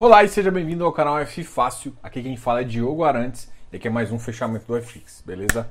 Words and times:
Olá 0.00 0.22
e 0.22 0.28
seja 0.28 0.48
bem-vindo 0.48 0.84
ao 0.84 0.92
canal 0.92 1.18
F 1.18 1.42
Fácil. 1.42 1.92
Aqui 2.00 2.22
quem 2.22 2.36
fala 2.36 2.60
é 2.60 2.64
Diogo 2.64 3.02
Arantes 3.02 3.50
e 3.72 3.76
aqui 3.76 3.88
é 3.88 3.90
mais 3.90 4.12
um 4.12 4.18
fechamento 4.18 4.64
do 4.64 4.80
FX, 4.80 5.24
beleza? 5.26 5.68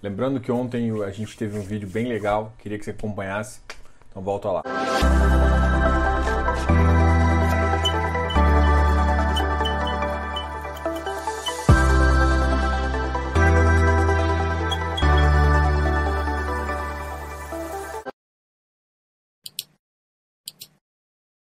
Lembrando 0.00 0.38
que 0.38 0.52
ontem 0.52 0.92
a 1.02 1.10
gente 1.10 1.36
teve 1.36 1.58
um 1.58 1.62
vídeo 1.62 1.88
bem 1.88 2.06
legal, 2.06 2.52
queria 2.60 2.78
que 2.78 2.84
você 2.84 2.92
acompanhasse, 2.92 3.58
então 4.08 4.22
volta 4.22 4.48
lá. 4.48 4.62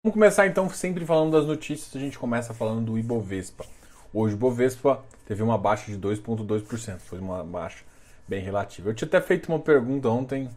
Vamos 0.05 0.13
começar 0.13 0.45
então 0.45 0.69
sempre 0.69 1.03
falando 1.03 1.31
das 1.31 1.47
notícias. 1.47 1.95
A 1.95 1.99
gente 1.99 2.19
começa 2.19 2.53
falando 2.53 2.91
do 2.91 2.99
Ibovespa. 2.99 3.65
Hoje 4.13 4.35
o 4.35 4.37
Ibovespa 4.37 5.03
teve 5.25 5.41
uma 5.41 5.57
baixa 5.57 5.91
de 5.91 5.97
2,2%. 5.97 6.99
Foi 6.99 7.17
uma 7.17 7.43
baixa 7.43 7.83
bem 8.27 8.39
relativa. 8.39 8.91
Eu 8.91 8.93
tinha 8.93 9.07
até 9.07 9.19
feito 9.19 9.49
uma 9.49 9.57
pergunta 9.57 10.07
ontem. 10.07 10.47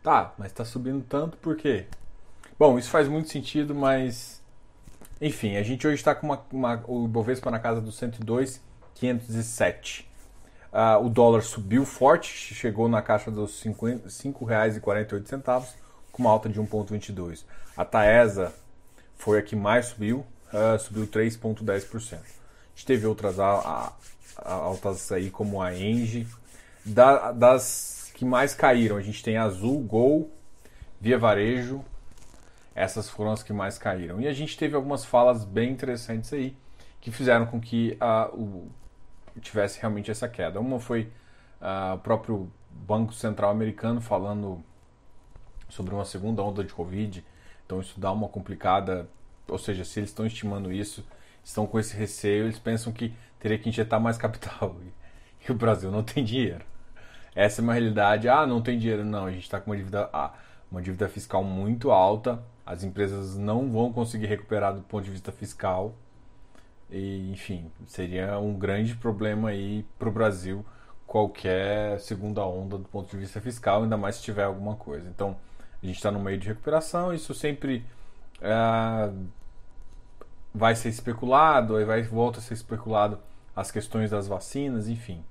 Tá, 0.00 0.32
mas 0.38 0.52
está 0.52 0.64
subindo 0.64 1.04
tanto 1.08 1.36
por 1.38 1.56
quê? 1.56 1.86
Bom, 2.56 2.78
isso 2.78 2.88
faz 2.88 3.08
muito 3.08 3.28
sentido, 3.28 3.74
mas. 3.74 4.40
Enfim, 5.20 5.56
a 5.56 5.62
gente 5.64 5.84
hoje 5.84 5.96
está 5.96 6.14
com 6.14 6.28
uma, 6.28 6.40
uma, 6.52 6.84
o 6.86 7.06
Ibovespa 7.06 7.50
na 7.50 7.58
casa 7.58 7.80
dos 7.80 7.96
102,507. 7.96 10.08
Uh, 10.72 11.04
o 11.04 11.08
dólar 11.08 11.42
subiu 11.42 11.84
forte, 11.84 12.54
chegou 12.54 12.88
na 12.88 13.02
caixa 13.02 13.28
dos 13.28 13.60
R$ 13.60 13.72
5,48, 13.72 15.64
com 16.12 16.22
uma 16.22 16.30
alta 16.30 16.48
de 16.48 16.60
1,22. 16.60 17.42
A 17.76 17.84
Taesa 17.84 18.54
foi 19.16 19.38
a 19.38 19.42
que 19.42 19.56
mais 19.56 19.86
subiu, 19.86 20.24
uh, 20.52 20.78
subiu 20.78 21.06
3,10%. 21.06 22.14
A 22.14 22.18
gente 22.74 22.86
teve 22.86 23.06
outras 23.06 23.38
altas 23.38 25.10
aí, 25.12 25.30
como 25.30 25.62
a 25.62 25.74
Engie. 25.74 26.26
Da, 26.84 27.32
das 27.32 28.10
que 28.14 28.24
mais 28.24 28.54
caíram, 28.54 28.96
a 28.96 29.02
gente 29.02 29.22
tem 29.22 29.36
Azul, 29.36 29.80
Gol, 29.80 30.30
Via 31.00 31.18
Varejo. 31.18 31.84
Essas 32.74 33.08
foram 33.08 33.32
as 33.32 33.42
que 33.42 33.52
mais 33.52 33.78
caíram. 33.78 34.20
E 34.20 34.26
a 34.26 34.32
gente 34.32 34.56
teve 34.58 34.74
algumas 34.74 35.04
falas 35.04 35.44
bem 35.44 35.70
interessantes 35.70 36.32
aí, 36.32 36.56
que 37.00 37.10
fizeram 37.10 37.46
com 37.46 37.60
que 37.60 37.96
uh, 38.00 38.36
o, 38.36 38.70
tivesse 39.40 39.80
realmente 39.80 40.10
essa 40.10 40.28
queda. 40.28 40.60
Uma 40.60 40.80
foi 40.80 41.12
uh, 41.60 41.94
o 41.94 41.98
próprio 41.98 42.52
Banco 42.70 43.12
Central 43.12 43.50
americano 43.50 44.00
falando 44.00 44.62
sobre 45.68 45.94
uma 45.94 46.04
segunda 46.04 46.42
onda 46.42 46.62
de 46.64 46.72
Covid 46.72 47.24
então 47.64 47.80
isso 47.80 47.98
dá 47.98 48.12
uma 48.12 48.28
complicada, 48.28 49.08
ou 49.48 49.58
seja, 49.58 49.84
se 49.84 50.00
eles 50.00 50.10
estão 50.10 50.26
estimando 50.26 50.72
isso, 50.72 51.06
estão 51.42 51.66
com 51.66 51.78
esse 51.78 51.96
receio, 51.96 52.44
eles 52.44 52.58
pensam 52.58 52.92
que 52.92 53.14
teria 53.38 53.58
que 53.58 53.68
injetar 53.68 54.00
mais 54.00 54.16
capital. 54.16 54.76
E, 55.46 55.52
o 55.52 55.54
Brasil 55.54 55.90
não 55.90 56.02
tem 56.02 56.24
dinheiro. 56.24 56.64
Essa 57.34 57.60
é 57.60 57.62
uma 57.62 57.74
realidade. 57.74 58.30
Ah, 58.30 58.46
não 58.46 58.62
tem 58.62 58.78
dinheiro. 58.78 59.04
Não, 59.04 59.26
a 59.26 59.30
gente 59.30 59.42
está 59.42 59.60
com 59.60 59.70
uma 59.70 59.76
dívida, 59.76 60.08
ah, 60.10 60.32
uma 60.70 60.80
dívida 60.80 61.06
fiscal 61.06 61.44
muito 61.44 61.90
alta. 61.90 62.42
As 62.64 62.82
empresas 62.82 63.36
não 63.36 63.70
vão 63.70 63.92
conseguir 63.92 64.24
recuperar 64.24 64.74
do 64.74 64.80
ponto 64.80 65.04
de 65.04 65.10
vista 65.10 65.30
fiscal. 65.30 65.94
E, 66.90 67.30
enfim, 67.30 67.70
seria 67.86 68.38
um 68.38 68.58
grande 68.58 68.94
problema 68.94 69.50
aí 69.50 69.84
para 69.98 70.08
o 70.08 70.12
Brasil 70.12 70.64
qualquer 71.06 72.00
segunda 72.00 72.44
onda 72.44 72.78
do 72.78 72.88
ponto 72.88 73.10
de 73.10 73.16
vista 73.16 73.40
fiscal, 73.40 73.82
ainda 73.82 73.96
mais 73.96 74.16
se 74.16 74.22
tiver 74.22 74.44
alguma 74.44 74.74
coisa. 74.74 75.08
Então, 75.08 75.36
a 75.84 75.86
gente 75.86 75.96
está 75.96 76.10
no 76.10 76.18
meio 76.18 76.38
de 76.38 76.48
recuperação, 76.48 77.12
isso 77.12 77.34
sempre 77.34 77.84
é, 78.40 79.10
vai 80.54 80.74
ser 80.74 80.88
especulado, 80.88 81.76
aí 81.76 81.84
vai 81.84 82.02
volta 82.02 82.38
a 82.38 82.42
ser 82.42 82.54
especulado 82.54 83.18
as 83.54 83.70
questões 83.70 84.10
das 84.10 84.26
vacinas, 84.26 84.88
enfim. 84.88 85.22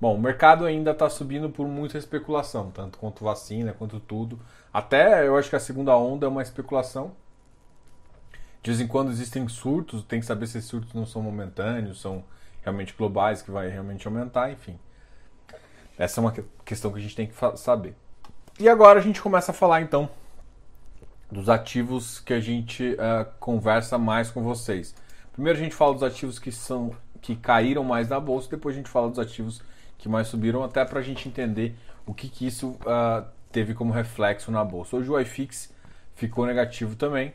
Bom, 0.00 0.14
o 0.14 0.20
mercado 0.20 0.64
ainda 0.64 0.92
está 0.92 1.08
subindo 1.10 1.50
por 1.50 1.66
muita 1.66 1.98
especulação, 1.98 2.70
tanto 2.70 2.98
quanto 2.98 3.24
vacina, 3.24 3.72
quanto 3.72 3.98
tudo. 3.98 4.38
Até 4.72 5.26
eu 5.26 5.36
acho 5.36 5.50
que 5.50 5.56
a 5.56 5.60
segunda 5.60 5.96
onda 5.96 6.26
é 6.26 6.28
uma 6.28 6.42
especulação. 6.42 7.12
De 8.62 8.70
vez 8.70 8.80
em 8.80 8.86
quando 8.86 9.10
existem 9.10 9.46
surtos, 9.48 10.04
tem 10.04 10.20
que 10.20 10.26
saber 10.26 10.46
se 10.46 10.58
esses 10.58 10.70
surtos 10.70 10.94
não 10.94 11.04
são 11.04 11.22
momentâneos, 11.22 12.00
são 12.00 12.24
realmente 12.62 12.94
globais, 12.96 13.42
que 13.42 13.50
vai 13.50 13.68
realmente 13.68 14.06
aumentar, 14.06 14.50
enfim. 14.50 14.78
Essa 15.98 16.20
é 16.20 16.22
uma 16.22 16.34
questão 16.64 16.92
que 16.92 16.98
a 16.98 17.02
gente 17.02 17.14
tem 17.14 17.26
que 17.26 17.34
saber. 17.58 17.94
E 18.58 18.68
agora 18.68 19.00
a 19.00 19.02
gente 19.02 19.20
começa 19.20 19.50
a 19.50 19.54
falar 19.54 19.80
então 19.80 20.08
dos 21.28 21.48
ativos 21.48 22.20
que 22.20 22.32
a 22.32 22.38
gente 22.38 22.92
uh, 22.92 23.28
conversa 23.40 23.98
mais 23.98 24.30
com 24.30 24.44
vocês. 24.44 24.94
Primeiro 25.32 25.58
a 25.58 25.62
gente 25.62 25.74
fala 25.74 25.92
dos 25.92 26.04
ativos 26.04 26.38
que 26.38 26.52
são 26.52 26.94
que 27.20 27.34
caíram 27.34 27.82
mais 27.82 28.08
na 28.08 28.20
bolsa, 28.20 28.48
depois 28.48 28.76
a 28.76 28.78
gente 28.78 28.88
fala 28.88 29.08
dos 29.08 29.18
ativos 29.18 29.60
que 29.98 30.08
mais 30.08 30.28
subiram, 30.28 30.62
até 30.62 30.84
para 30.84 31.00
a 31.00 31.02
gente 31.02 31.26
entender 31.26 31.74
o 32.06 32.14
que, 32.14 32.28
que 32.28 32.46
isso 32.46 32.78
uh, 32.82 33.26
teve 33.50 33.74
como 33.74 33.92
reflexo 33.92 34.52
na 34.52 34.62
bolsa. 34.62 34.96
Hoje 34.96 35.10
o 35.10 35.18
iFix 35.18 35.72
ficou 36.14 36.46
negativo 36.46 36.94
também. 36.94 37.32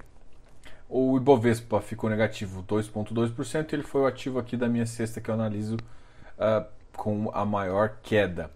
O 0.88 1.18
Ibovespa 1.18 1.82
ficou 1.82 2.10
negativo 2.10 2.64
2,2%. 2.64 3.74
Ele 3.74 3.84
foi 3.84 4.02
o 4.02 4.06
ativo 4.06 4.40
aqui 4.40 4.56
da 4.56 4.70
minha 4.70 4.86
cesta 4.86 5.20
que 5.20 5.30
eu 5.30 5.34
analiso 5.34 5.76
uh, 5.76 6.66
com 6.96 7.30
a 7.34 7.44
maior 7.44 7.98
queda 8.02 8.50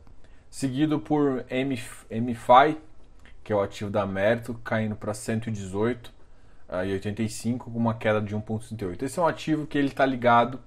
seguido 0.53 0.99
por 0.99 1.43
MFI, 1.49 2.77
que 3.43 3.51
é 3.51 3.55
o 3.55 3.59
ativo 3.59 3.89
da 3.89 4.05
Mérito, 4.05 4.53
caindo 4.63 4.95
para 4.95 5.11
118,85 5.11 7.57
com 7.57 7.71
uma 7.71 7.95
queda 7.95 8.21
de 8.21 8.35
1,38. 8.35 9.01
Esse 9.01 9.17
é 9.17 9.21
um 9.23 9.25
ativo 9.25 9.65
que 9.65 9.79
ele 9.79 9.87
está 9.87 10.05
ligado, 10.05 10.59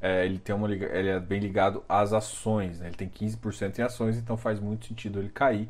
é, 0.00 0.24
ele, 0.24 0.38
tem 0.38 0.54
uma, 0.54 0.72
ele 0.72 1.10
é 1.10 1.20
bem 1.20 1.40
ligado 1.40 1.84
às 1.86 2.14
ações, 2.14 2.80
né? 2.80 2.86
ele 2.86 2.96
tem 2.96 3.06
15% 3.06 3.78
em 3.78 3.82
ações, 3.82 4.16
então 4.16 4.34
faz 4.34 4.58
muito 4.58 4.86
sentido 4.86 5.18
ele 5.18 5.28
cair, 5.28 5.68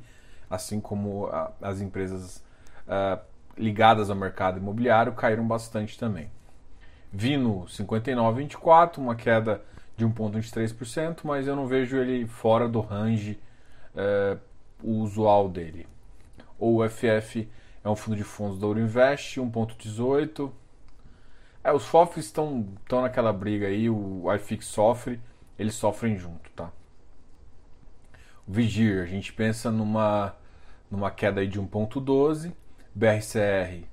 assim 0.49 0.81
como 0.81 1.27
a, 1.27 1.51
as 1.61 1.81
empresas 1.81 2.45
a, 2.87 3.19
ligadas 3.57 4.09
ao 4.09 4.15
mercado 4.15 4.59
imobiliário 4.59 5.15
caíram 5.15 5.45
bastante 5.45 5.99
também. 5.99 6.31
Vino 7.13 7.65
59,24, 7.65 8.99
uma 8.99 9.17
queda 9.17 9.61
de 9.97 10.07
1,23%, 10.07 11.23
mas 11.25 11.49
eu 11.49 11.57
não 11.57 11.67
vejo 11.67 11.97
ele 11.97 12.25
fora 12.25 12.69
do 12.69 12.81
range 12.81 13.37
é, 13.99 14.39
o 14.83 14.93
usual 15.01 15.49
dele. 15.49 15.89
Ou 16.59 16.81
o 16.81 16.89
FF 16.89 17.49
é 17.83 17.89
um 17.89 17.97
fundo 17.97 18.17
de 18.17 18.23
fundos 18.23 18.61
da 18.61 18.67
Ourinvest, 18.67 19.41
1.18. 19.41 20.51
É, 21.65 21.73
os 21.73 21.85
FOFs 21.85 22.25
estão 22.27 22.67
estão 22.81 23.03
naquela 23.03 23.33
briga 23.33 23.67
aí, 23.67 23.91
o 23.91 24.33
iFix 24.35 24.67
sofre, 24.67 25.21
eles 25.59 25.75
sofrem 25.75 26.17
junto, 26.17 26.49
tá? 26.53 26.71
O 28.47 28.53
Vigir, 28.53 29.03
a 29.03 29.07
gente 29.07 29.33
pensa 29.33 29.71
numa, 29.71 30.35
numa 30.89 31.11
queda 31.11 31.41
aí 31.41 31.49
de 31.49 31.61
1.12, 31.61 32.53
BRCR 32.95 33.85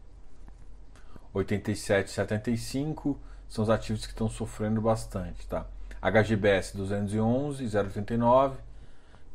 87,75 1.33 3.17
são 3.49 3.63
os 3.63 3.69
ativos 3.69 4.05
que 4.05 4.11
estão 4.11 4.29
sofrendo 4.29 4.79
bastante, 4.79 5.45
tá? 5.47 5.65
HGBS 6.01 6.77
211, 6.77 7.65
0,89 7.65 8.53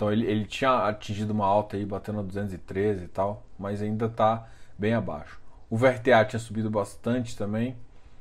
então 0.01 0.11
ele, 0.11 0.25
ele 0.25 0.47
tinha 0.47 0.89
atingido 0.89 1.35
uma 1.35 1.45
alta 1.45 1.77
aí, 1.77 1.85
batendo 1.85 2.21
a 2.21 2.23
213 2.23 3.05
e 3.05 3.09
tal, 3.09 3.45
mas 3.59 3.83
ainda 3.83 4.07
está 4.07 4.49
bem 4.79 4.95
abaixo. 4.95 5.39
O 5.69 5.77
VRTA 5.77 6.25
tinha 6.25 6.41
subido 6.41 6.71
bastante 6.71 7.37
também, 7.37 7.77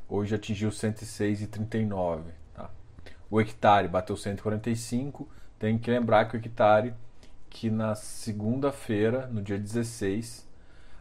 hoje 0.10 0.36
atingiu 0.36 0.72
106,39. 0.72 2.24
Tá? 2.54 2.70
O 3.32 3.40
hectare 3.40 3.88
bateu 3.88 4.18
145. 4.18 5.26
Tem 5.58 5.78
que 5.78 5.90
lembrar 5.90 6.26
que 6.26 6.36
o 6.36 6.38
hectare, 6.38 6.94
que 7.50 7.70
na 7.70 7.96
segunda-feira, 7.96 9.28
no 9.28 9.42
dia 9.42 9.58
16, 9.58 10.46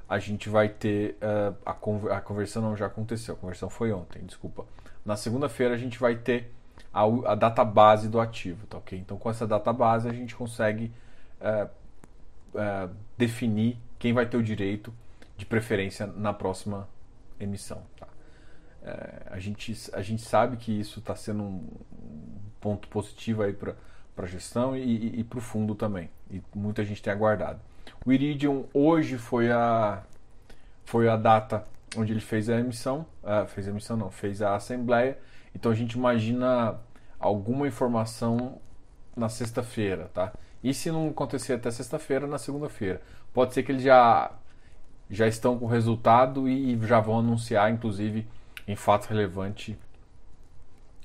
a 0.08 0.20
gente 0.20 0.48
vai 0.48 0.68
ter. 0.68 1.16
Uh, 1.16 1.56
a, 1.66 1.74
conver 1.74 2.12
a 2.12 2.20
conversão 2.20 2.62
não 2.62 2.76
já 2.76 2.86
aconteceu, 2.86 3.34
a 3.34 3.36
conversão 3.36 3.68
foi 3.68 3.90
ontem, 3.90 4.22
desculpa. 4.24 4.64
Na 5.04 5.16
segunda-feira 5.16 5.74
a 5.74 5.78
gente 5.78 5.98
vai 5.98 6.14
ter 6.14 6.52
a, 6.92 7.02
a 7.32 7.34
data 7.34 7.64
base 7.64 8.08
do 8.08 8.20
ativo, 8.20 8.66
tá 8.66 8.78
ok? 8.78 8.98
Então 8.98 9.16
com 9.16 9.30
essa 9.30 9.46
data 9.46 9.72
base 9.72 10.08
a 10.08 10.12
gente 10.12 10.34
consegue 10.34 10.92
é, 11.40 11.68
é, 12.54 12.88
definir 13.16 13.78
quem 13.98 14.12
vai 14.12 14.26
ter 14.26 14.36
o 14.36 14.42
direito 14.42 14.92
de 15.36 15.46
preferência 15.46 16.06
na 16.06 16.32
próxima 16.32 16.88
emissão. 17.38 17.82
Tá? 17.98 18.08
É, 18.82 19.22
a, 19.30 19.38
gente, 19.38 19.74
a 19.92 20.02
gente 20.02 20.22
sabe 20.22 20.56
que 20.56 20.72
isso 20.72 20.98
está 21.00 21.14
sendo 21.14 21.42
um 21.42 21.68
ponto 22.60 22.88
positivo 22.88 23.42
aí 23.42 23.52
para 23.52 23.74
a 24.16 24.26
gestão 24.26 24.76
e, 24.76 24.82
e, 24.82 25.20
e 25.20 25.24
para 25.24 25.38
o 25.38 25.42
fundo 25.42 25.74
também. 25.74 26.10
E 26.30 26.42
muita 26.54 26.84
gente 26.84 27.02
tem 27.02 27.12
aguardado. 27.12 27.60
O 28.04 28.12
Iridium 28.12 28.66
hoje 28.72 29.16
foi 29.16 29.50
a, 29.50 30.02
foi 30.84 31.08
a 31.08 31.16
data 31.16 31.64
onde 31.96 32.12
ele 32.12 32.20
fez 32.20 32.48
a 32.50 32.58
emissão, 32.58 33.06
uh, 33.22 33.46
fez 33.46 33.66
a 33.66 33.70
emissão 33.70 33.96
não, 33.96 34.10
fez 34.10 34.42
a 34.42 34.54
assembleia. 34.54 35.18
Então 35.58 35.72
a 35.72 35.74
gente 35.74 35.94
imagina 35.94 36.78
alguma 37.18 37.66
informação 37.66 38.60
na 39.16 39.28
sexta-feira, 39.28 40.08
tá? 40.14 40.32
E 40.62 40.72
se 40.72 40.88
não 40.88 41.08
acontecer 41.08 41.54
até 41.54 41.68
sexta-feira, 41.68 42.28
na 42.28 42.38
segunda-feira. 42.38 43.02
Pode 43.34 43.54
ser 43.54 43.64
que 43.64 43.72
eles 43.72 43.82
já, 43.82 44.30
já 45.10 45.26
estão 45.26 45.58
com 45.58 45.64
o 45.64 45.68
resultado 45.68 46.48
e 46.48 46.78
já 46.86 47.00
vão 47.00 47.18
anunciar, 47.18 47.72
inclusive, 47.72 48.24
em 48.68 48.76
fato 48.76 49.06
relevante 49.08 49.76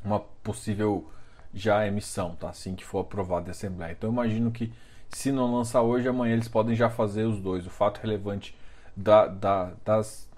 uma 0.06 0.20
possível 0.20 1.10
já 1.52 1.88
emissão, 1.88 2.36
tá? 2.36 2.50
Assim 2.50 2.76
que 2.76 2.86
for 2.86 3.00
aprovado 3.00 3.48
a 3.48 3.52
Assembleia. 3.52 3.94
Então 3.94 4.08
eu 4.10 4.14
imagino 4.14 4.52
que 4.52 4.72
se 5.10 5.32
não 5.32 5.52
lançar 5.52 5.82
hoje, 5.82 6.08
amanhã 6.08 6.34
eles 6.34 6.48
podem 6.48 6.76
já 6.76 6.92
fazer 6.92 7.24
os 7.24 7.40
dois. 7.40 7.66
O 7.66 7.72
fato 7.72 8.00
relevante 8.00 8.56
da, 8.96 9.26
da, 9.26 9.72
das, 9.84 10.30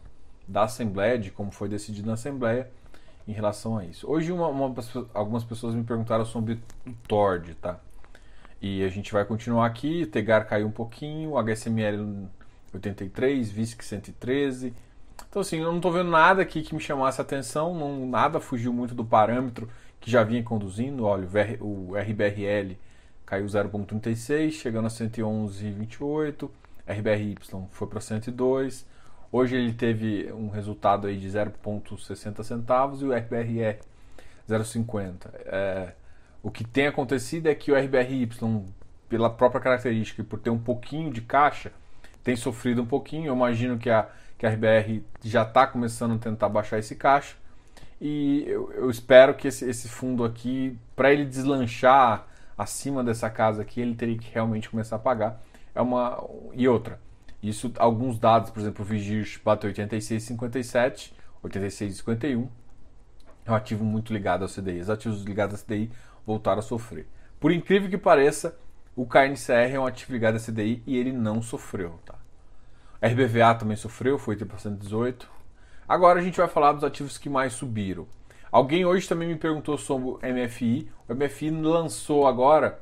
da 0.48 0.64
Assembleia, 0.64 1.20
de 1.20 1.32
como 1.32 1.52
foi 1.52 1.68
decidido 1.68 2.08
na 2.08 2.14
Assembleia, 2.14 2.70
em 3.28 3.32
relação 3.32 3.78
a 3.78 3.86
isso. 3.86 4.10
Hoje 4.10 4.32
uma, 4.32 4.48
uma, 4.48 4.74
algumas 5.14 5.44
pessoas 5.44 5.74
me 5.74 5.84
perguntaram 5.84 6.26
sobre 6.26 6.60
o 6.86 6.92
TORD, 7.08 7.56
tá? 7.56 7.80
E 8.62 8.84
a 8.84 8.90
gente 8.90 9.12
vai 9.12 9.26
continuar 9.26 9.66
aqui, 9.66 10.06
Tegar 10.06 10.48
caiu 10.48 10.68
um 10.68 10.72
pouquinho, 10.72 11.38
HSML 11.38 12.28
83, 12.74 13.52
VISC 13.52 13.84
113. 13.84 14.74
Então 15.30 15.42
assim, 15.42 15.58
eu 15.58 15.66
não 15.66 15.78
estou 15.78 15.92
vendo 15.92 16.10
nada 16.10 16.42
aqui 16.42 16.62
que 16.62 16.74
me 16.74 16.82
chamasse 16.82 17.20
atenção, 17.20 17.74
não, 17.78 18.08
nada 18.08 18.40
fugiu 18.40 18.74
muito 18.74 18.94
do 18.94 19.04
parâmetro 19.04 19.70
que 20.00 20.10
já 20.10 20.24
vinha 20.24 20.44
conduzindo. 20.44 21.04
Olha, 21.06 21.28
o 21.60 21.94
RBRL 21.96 22.78
caiu 23.26 23.46
0,36, 23.46 24.52
chegando 24.52 24.86
a 24.86 24.90
111,28. 24.90 26.50
RBRY 26.88 27.38
foi 27.72 27.88
para 27.88 28.00
102. 28.00 28.86
Hoje 29.38 29.58
ele 29.58 29.74
teve 29.74 30.32
um 30.32 30.48
resultado 30.48 31.08
aí 31.08 31.18
de 31.18 31.28
0,60 31.28 32.42
centavos 32.42 33.02
e 33.02 33.04
o 33.04 33.14
RBRE 33.14 33.78
0,50. 34.48 35.30
É, 35.46 35.92
o 36.42 36.50
que 36.50 36.64
tem 36.64 36.88
acontecido 36.88 37.48
é 37.48 37.54
que 37.54 37.70
o 37.70 37.76
RBRY, 37.76 38.30
pela 39.10 39.30
própria 39.30 39.60
característica 39.60 40.22
e 40.22 40.24
por 40.24 40.40
ter 40.40 40.52
um 40.52 40.58
pouquinho 40.58 41.12
de 41.12 41.20
caixa, 41.20 41.74
tem 42.24 42.38
sofrido 42.38 42.82
um 42.82 42.86
pouquinho. 42.86 43.28
Eu 43.28 43.36
imagino 43.36 43.78
que 43.78 43.90
a, 43.90 44.08
que 44.38 44.46
a 44.46 44.50
RBR 44.50 45.04
já 45.22 45.44
está 45.44 45.68
começando 45.68 46.16
a 46.16 46.18
tentar 46.18 46.48
baixar 46.48 46.80
esse 46.80 46.96
caixa. 46.96 47.36
E 48.00 48.46
eu, 48.48 48.72
eu 48.72 48.90
espero 48.90 49.34
que 49.34 49.50
esse, 49.50 49.70
esse 49.70 49.90
fundo 49.90 50.24
aqui, 50.24 50.80
para 50.96 51.12
ele 51.12 51.26
deslanchar 51.26 52.26
acima 52.58 53.04
dessa 53.04 53.30
casa 53.30 53.64
aqui, 53.64 53.82
ele 53.82 53.96
teria 53.96 54.18
que 54.18 54.34
realmente 54.34 54.70
começar 54.70 54.96
a 54.96 55.00
pagar. 55.00 55.42
É 55.76 55.82
uma 55.82 56.24
e 56.54 56.70
outra. 56.70 57.04
Isso 57.42 57.72
alguns 57.78 58.18
dados, 58.18 58.50
por 58.50 58.60
exemplo, 58.60 58.84
o 58.84 58.88
Vigir 58.88 59.40
bateu 59.44 59.72
86,57, 59.72 61.12
86,51. 61.44 62.48
É 63.46 63.52
um 63.52 63.56
ativo 63.56 63.84
muito 63.84 64.12
ligado 64.12 64.42
ao 64.42 64.50
CDI. 64.50 64.80
Os 64.80 64.90
ativos 64.90 65.24
ligados 65.24 65.60
ao 65.60 65.66
CDI 65.66 65.92
voltaram 66.26 66.60
a 66.60 66.64
sofrer. 66.64 67.08
Por 67.40 67.52
incrível 67.52 67.90
que 67.90 67.98
pareça, 67.98 68.58
o 68.96 69.06
KNCR 69.06 69.74
é 69.74 69.80
um 69.80 69.86
ativo 69.86 70.14
ligado 70.14 70.36
ao 70.36 70.40
CDI 70.40 70.82
e 70.88 70.98
ele 70.98 71.12
não 71.12 71.42
sofreu, 71.42 72.00
tá? 72.06 72.16
RBVA 73.02 73.54
também 73.54 73.78
sofreu, 73.78 74.18
foi 74.18 74.38
118. 74.38 75.30
Agora 75.88 76.20
a 76.20 76.24
gente 76.24 76.38
vai 76.38 76.48
falar 76.48 76.72
dos 76.72 76.84
ativos 76.84 77.18
que 77.18 77.30
mais 77.30 77.54
subiram. 77.54 78.08
Alguém 78.52 78.86
hoje 78.86 79.08
também 79.08 79.28
me 79.28 79.36
perguntou 79.36 79.78
sobre 79.78 80.10
o 80.10 80.20
MFI. 80.24 80.90
O 81.08 81.14
MFI 81.14 81.52
lançou 81.52 82.26
agora 82.26 82.80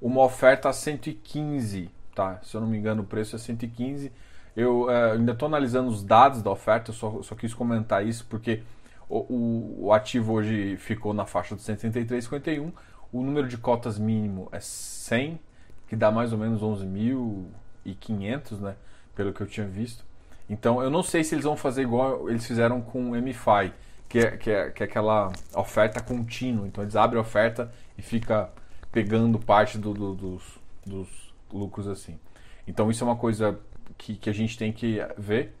uma 0.00 0.22
oferta 0.22 0.68
a 0.68 0.72
115, 0.72 1.90
tá? 2.16 2.40
Se 2.42 2.56
eu 2.56 2.60
não 2.62 2.66
me 2.66 2.78
engano, 2.78 3.02
o 3.02 3.06
preço 3.06 3.36
é 3.36 3.38
115. 3.38 4.10
Eu 4.56 4.90
é, 4.90 5.12
ainda 5.12 5.32
estou 5.32 5.46
analisando 5.46 5.90
os 5.90 6.02
dados 6.02 6.42
da 6.42 6.50
oferta, 6.50 6.90
só, 6.90 7.22
só 7.22 7.34
quis 7.34 7.52
comentar 7.52 8.04
isso 8.04 8.26
porque 8.28 8.62
o, 9.08 9.18
o, 9.18 9.86
o, 9.86 9.92
ativo 9.92 10.32
hoje 10.32 10.78
ficou 10.78 11.12
na 11.12 11.26
faixa 11.26 11.54
de 11.54 11.60
133,51. 11.60 12.72
O 13.12 13.22
número 13.22 13.46
de 13.46 13.58
cotas 13.58 13.98
mínimo 13.98 14.48
é 14.50 14.58
100, 14.58 15.38
que 15.86 15.94
dá 15.94 16.10
mais 16.10 16.32
ou 16.32 16.38
menos 16.38 16.62
11.500, 16.62 18.58
né? 18.58 18.74
Pelo 19.14 19.32
que 19.32 19.42
eu 19.42 19.46
tinha 19.46 19.66
visto. 19.66 20.04
Então 20.48 20.82
eu 20.82 20.90
não 20.90 21.02
sei 21.02 21.22
se 21.22 21.34
eles 21.34 21.44
vão 21.44 21.56
fazer 21.56 21.82
igual 21.82 22.28
eles 22.30 22.46
fizeram 22.46 22.80
com 22.80 23.10
o 23.10 23.14
MFI, 23.14 23.72
que 24.08 24.18
é, 24.20 24.36
que 24.36 24.50
é, 24.50 24.70
que 24.70 24.82
é 24.82 24.86
aquela 24.86 25.30
oferta 25.54 26.00
contínua. 26.00 26.66
Então 26.66 26.82
eles 26.82 26.96
abrem 26.96 27.18
a 27.18 27.22
oferta 27.22 27.70
e 27.98 28.02
fica 28.02 28.48
pegando 28.90 29.38
parte 29.38 29.76
do, 29.76 29.92
do, 29.92 30.14
dos, 30.14 30.42
dos 30.86 31.25
lucros 31.52 31.88
assim. 31.88 32.18
Então 32.66 32.90
isso 32.90 33.04
é 33.04 33.06
uma 33.06 33.16
coisa 33.16 33.58
que, 33.96 34.16
que 34.16 34.30
a 34.30 34.32
gente 34.32 34.58
tem 34.58 34.72
que 34.72 34.98
ver. 35.16 35.54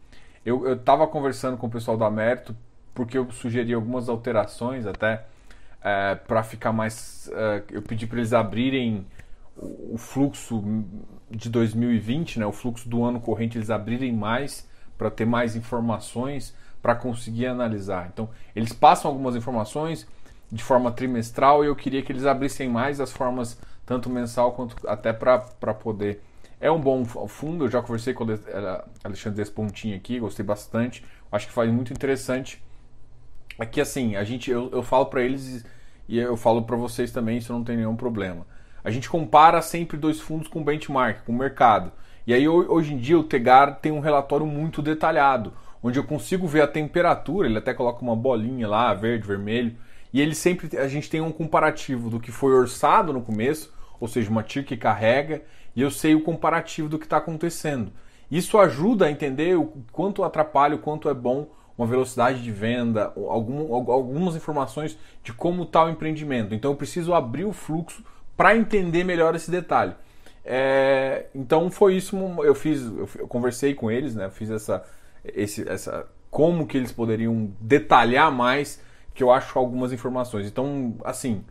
Eu 0.44 0.74
estava 0.74 1.06
conversando 1.06 1.56
com 1.56 1.66
o 1.66 1.70
pessoal 1.70 1.96
da 1.96 2.10
Mérito 2.10 2.56
porque 2.94 3.18
eu 3.18 3.30
sugeri 3.30 3.74
algumas 3.74 4.08
alterações 4.08 4.86
até 4.86 5.24
é, 5.82 6.14
para 6.14 6.42
ficar 6.42 6.72
mais. 6.72 7.30
É, 7.32 7.62
eu 7.70 7.82
pedi 7.82 8.06
para 8.06 8.18
eles 8.18 8.32
abrirem 8.32 9.06
o 9.56 9.96
fluxo 9.96 10.62
de 11.30 11.48
2020, 11.48 12.40
né, 12.40 12.46
o 12.46 12.52
fluxo 12.52 12.88
do 12.88 13.04
ano 13.04 13.20
corrente, 13.20 13.56
eles 13.56 13.70
abrirem 13.70 14.12
mais 14.12 14.68
para 14.98 15.10
ter 15.10 15.24
mais 15.24 15.56
informações 15.56 16.54
para 16.82 16.94
conseguir 16.94 17.46
analisar. 17.46 18.10
Então, 18.12 18.28
eles 18.54 18.72
passam 18.72 19.10
algumas 19.10 19.34
informações 19.34 20.06
de 20.52 20.62
forma 20.62 20.92
trimestral 20.92 21.64
e 21.64 21.68
eu 21.68 21.74
queria 21.74 22.02
que 22.02 22.12
eles 22.12 22.24
abrissem 22.24 22.68
mais 22.68 23.00
as 23.00 23.10
formas, 23.10 23.58
tanto 23.86 24.10
mensal 24.10 24.52
quanto 24.52 24.76
até 24.86 25.12
para 25.12 25.38
poder. 25.74 26.20
É 26.60 26.70
um 26.70 26.80
bom 26.80 27.04
fundo, 27.04 27.64
eu 27.64 27.70
já 27.70 27.80
conversei 27.80 28.12
com 28.12 28.24
o 28.24 28.28
Alexandre 29.04 29.36
Despontinho 29.36 29.96
aqui, 29.96 30.18
gostei 30.18 30.44
bastante, 30.44 31.04
acho 31.30 31.46
que 31.46 31.52
faz 31.52 31.70
muito 31.70 31.92
interessante. 31.92 32.62
É 33.58 33.64
que 33.64 33.80
assim, 33.80 34.16
a 34.16 34.24
gente, 34.24 34.50
eu, 34.50 34.70
eu 34.70 34.82
falo 34.82 35.06
para 35.06 35.22
eles 35.22 35.64
e 36.08 36.18
eu 36.18 36.36
falo 36.36 36.62
para 36.62 36.76
vocês 36.76 37.12
também, 37.12 37.38
isso 37.38 37.52
não 37.52 37.62
tem 37.62 37.76
nenhum 37.76 37.96
problema. 37.96 38.46
A 38.82 38.90
gente 38.90 39.08
compara 39.08 39.62
sempre 39.62 39.96
dois 39.96 40.20
fundos 40.20 40.48
com 40.48 40.62
benchmark, 40.62 41.24
com 41.24 41.32
o 41.32 41.36
mercado. 41.36 41.92
E 42.26 42.34
aí 42.34 42.48
hoje 42.48 42.94
em 42.94 42.98
dia 42.98 43.18
o 43.18 43.24
Tegar 43.24 43.76
tem 43.80 43.92
um 43.92 44.00
relatório 44.00 44.46
muito 44.46 44.82
detalhado, 44.82 45.52
onde 45.82 45.98
eu 45.98 46.04
consigo 46.04 46.46
ver 46.46 46.62
a 46.62 46.66
temperatura, 46.66 47.46
ele 47.46 47.58
até 47.58 47.72
coloca 47.72 48.02
uma 48.02 48.16
bolinha 48.16 48.66
lá, 48.66 48.92
verde, 48.94 49.26
vermelho, 49.26 49.76
e 50.12 50.20
ele 50.20 50.34
sempre 50.34 50.76
a 50.78 50.88
gente 50.88 51.10
tem 51.10 51.20
um 51.20 51.30
comparativo 51.30 52.08
do 52.08 52.18
que 52.18 52.32
foi 52.32 52.52
orçado 52.52 53.12
no 53.12 53.20
começo, 53.20 53.72
ou 54.00 54.08
seja, 54.08 54.30
uma 54.30 54.42
TIR 54.42 54.64
que 54.64 54.76
carrega, 54.76 55.42
e 55.74 55.82
eu 55.82 55.90
sei 55.90 56.14
o 56.14 56.22
comparativo 56.22 56.88
do 56.88 56.98
que 56.98 57.06
está 57.06 57.18
acontecendo. 57.18 57.92
Isso 58.30 58.58
ajuda 58.58 59.06
a 59.06 59.10
entender 59.10 59.56
o 59.56 59.72
quanto 59.92 60.24
atrapalha, 60.24 60.74
o 60.74 60.78
quanto 60.78 61.08
é 61.08 61.14
bom 61.14 61.48
uma 61.76 61.86
velocidade 61.86 62.42
de 62.42 62.50
venda, 62.50 63.12
algum, 63.14 63.72
algumas 63.74 64.34
informações 64.34 64.98
de 65.22 65.32
como 65.32 65.64
está 65.64 65.84
o 65.84 65.90
empreendimento. 65.90 66.54
Então 66.54 66.70
eu 66.70 66.76
preciso 66.76 67.12
abrir 67.12 67.44
o 67.44 67.52
fluxo 67.52 68.02
para 68.36 68.56
entender 68.56 69.04
melhor 69.04 69.34
esse 69.34 69.50
detalhe. 69.50 69.94
É, 70.44 71.26
então 71.34 71.70
foi 71.70 71.96
isso, 71.96 72.16
eu 72.42 72.54
fiz, 72.54 72.82
eu 73.18 73.26
conversei 73.28 73.74
com 73.74 73.90
eles, 73.90 74.14
né? 74.14 74.30
Fiz 74.30 74.50
essa, 74.50 74.84
esse, 75.24 75.68
essa, 75.68 76.06
como 76.30 76.66
que 76.66 76.76
eles 76.76 76.92
poderiam 76.92 77.50
detalhar 77.60 78.30
mais, 78.30 78.80
que 79.12 79.22
eu 79.22 79.30
acho 79.30 79.58
algumas 79.58 79.92
informações. 79.92 80.46
Então, 80.46 80.94
assim, 81.04 81.44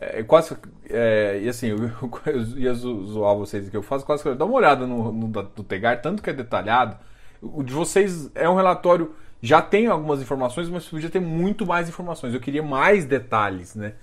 é, 0.00 0.22
quase, 0.22 0.56
é, 0.88 1.40
e 1.42 1.48
assim, 1.48 1.68
eu, 1.68 1.78
eu, 2.26 2.40
ia 2.58 2.74
zoar 2.74 3.36
vocês 3.36 3.68
que 3.68 3.76
eu 3.76 3.82
faço 3.82 4.04
quase, 4.04 4.34
dá 4.34 4.44
uma 4.44 4.54
olhada 4.54 4.86
no, 4.86 5.12
no 5.12 5.28
do 5.28 5.62
Tegar, 5.62 6.00
tanto 6.00 6.22
que 6.22 6.30
é 6.30 6.32
detalhado. 6.32 6.96
O 7.42 7.62
de 7.62 7.72
vocês 7.72 8.30
é 8.34 8.48
um 8.48 8.54
relatório, 8.54 9.14
já 9.40 9.62
tem 9.62 9.86
algumas 9.86 10.20
informações, 10.20 10.68
mas 10.68 10.86
podia 10.86 11.08
ter 11.08 11.20
muito 11.20 11.66
mais 11.66 11.88
informações. 11.88 12.34
Eu 12.34 12.40
queria 12.40 12.62
mais 12.62 13.06
detalhes, 13.06 13.74
né? 13.74 13.94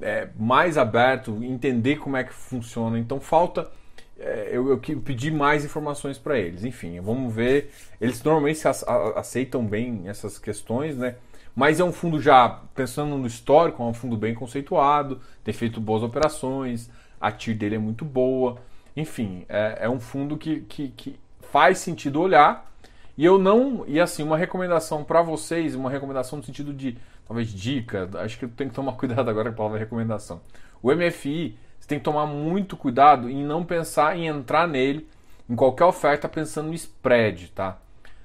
é, 0.00 0.28
mais 0.38 0.76
aberto, 0.76 1.42
entender 1.42 1.96
como 1.96 2.16
é 2.16 2.24
que 2.24 2.32
funciona. 2.32 2.98
Então 2.98 3.20
falta. 3.20 3.70
É, 4.16 4.50
eu, 4.52 4.68
eu, 4.68 4.78
pedi 4.78 5.30
mais 5.30 5.64
informações 5.64 6.18
para 6.18 6.38
eles. 6.38 6.64
Enfim, 6.64 7.00
vamos 7.00 7.34
ver. 7.34 7.72
Eles 8.00 8.22
normalmente 8.22 8.60
aceitam 9.16 9.64
bem 9.64 10.02
essas 10.06 10.38
questões, 10.38 10.96
né? 10.96 11.16
Mas 11.54 11.78
é 11.78 11.84
um 11.84 11.92
fundo 11.92 12.20
já, 12.20 12.48
pensando 12.74 13.16
no 13.16 13.26
histórico, 13.26 13.82
é 13.82 13.86
um 13.86 13.94
fundo 13.94 14.16
bem 14.16 14.34
conceituado, 14.34 15.20
tem 15.44 15.54
feito 15.54 15.80
boas 15.80 16.02
operações, 16.02 16.90
a 17.20 17.30
TIR 17.30 17.56
dele 17.56 17.76
é 17.76 17.78
muito 17.78 18.04
boa. 18.04 18.58
Enfim, 18.96 19.44
é, 19.48 19.78
é 19.82 19.88
um 19.88 20.00
fundo 20.00 20.36
que, 20.36 20.60
que, 20.62 20.88
que 20.88 21.18
faz 21.52 21.78
sentido 21.78 22.20
olhar. 22.20 22.70
E 23.16 23.24
eu 23.24 23.38
não. 23.38 23.84
E 23.86 24.00
assim, 24.00 24.22
uma 24.22 24.36
recomendação 24.36 25.04
para 25.04 25.22
vocês, 25.22 25.74
uma 25.74 25.88
recomendação 25.88 26.38
no 26.38 26.44
sentido 26.44 26.72
de 26.72 26.98
talvez 27.26 27.48
dica, 27.48 28.10
acho 28.14 28.38
que 28.38 28.46
tem 28.48 28.68
que 28.68 28.74
tomar 28.74 28.92
cuidado 28.98 29.30
agora 29.30 29.50
com 29.50 29.54
a 29.54 29.56
palavra 29.56 29.78
recomendação. 29.78 30.40
O 30.82 30.92
MFI, 30.92 31.56
você 31.78 31.88
tem 31.88 31.98
que 31.98 32.04
tomar 32.04 32.26
muito 32.26 32.76
cuidado 32.76 33.30
em 33.30 33.44
não 33.44 33.64
pensar 33.64 34.16
em 34.16 34.26
entrar 34.26 34.66
nele 34.66 35.08
em 35.48 35.54
qualquer 35.54 35.84
oferta 35.84 36.28
pensando 36.28 36.68
no 36.68 36.74
spread, 36.74 37.48
tá? 37.48 37.78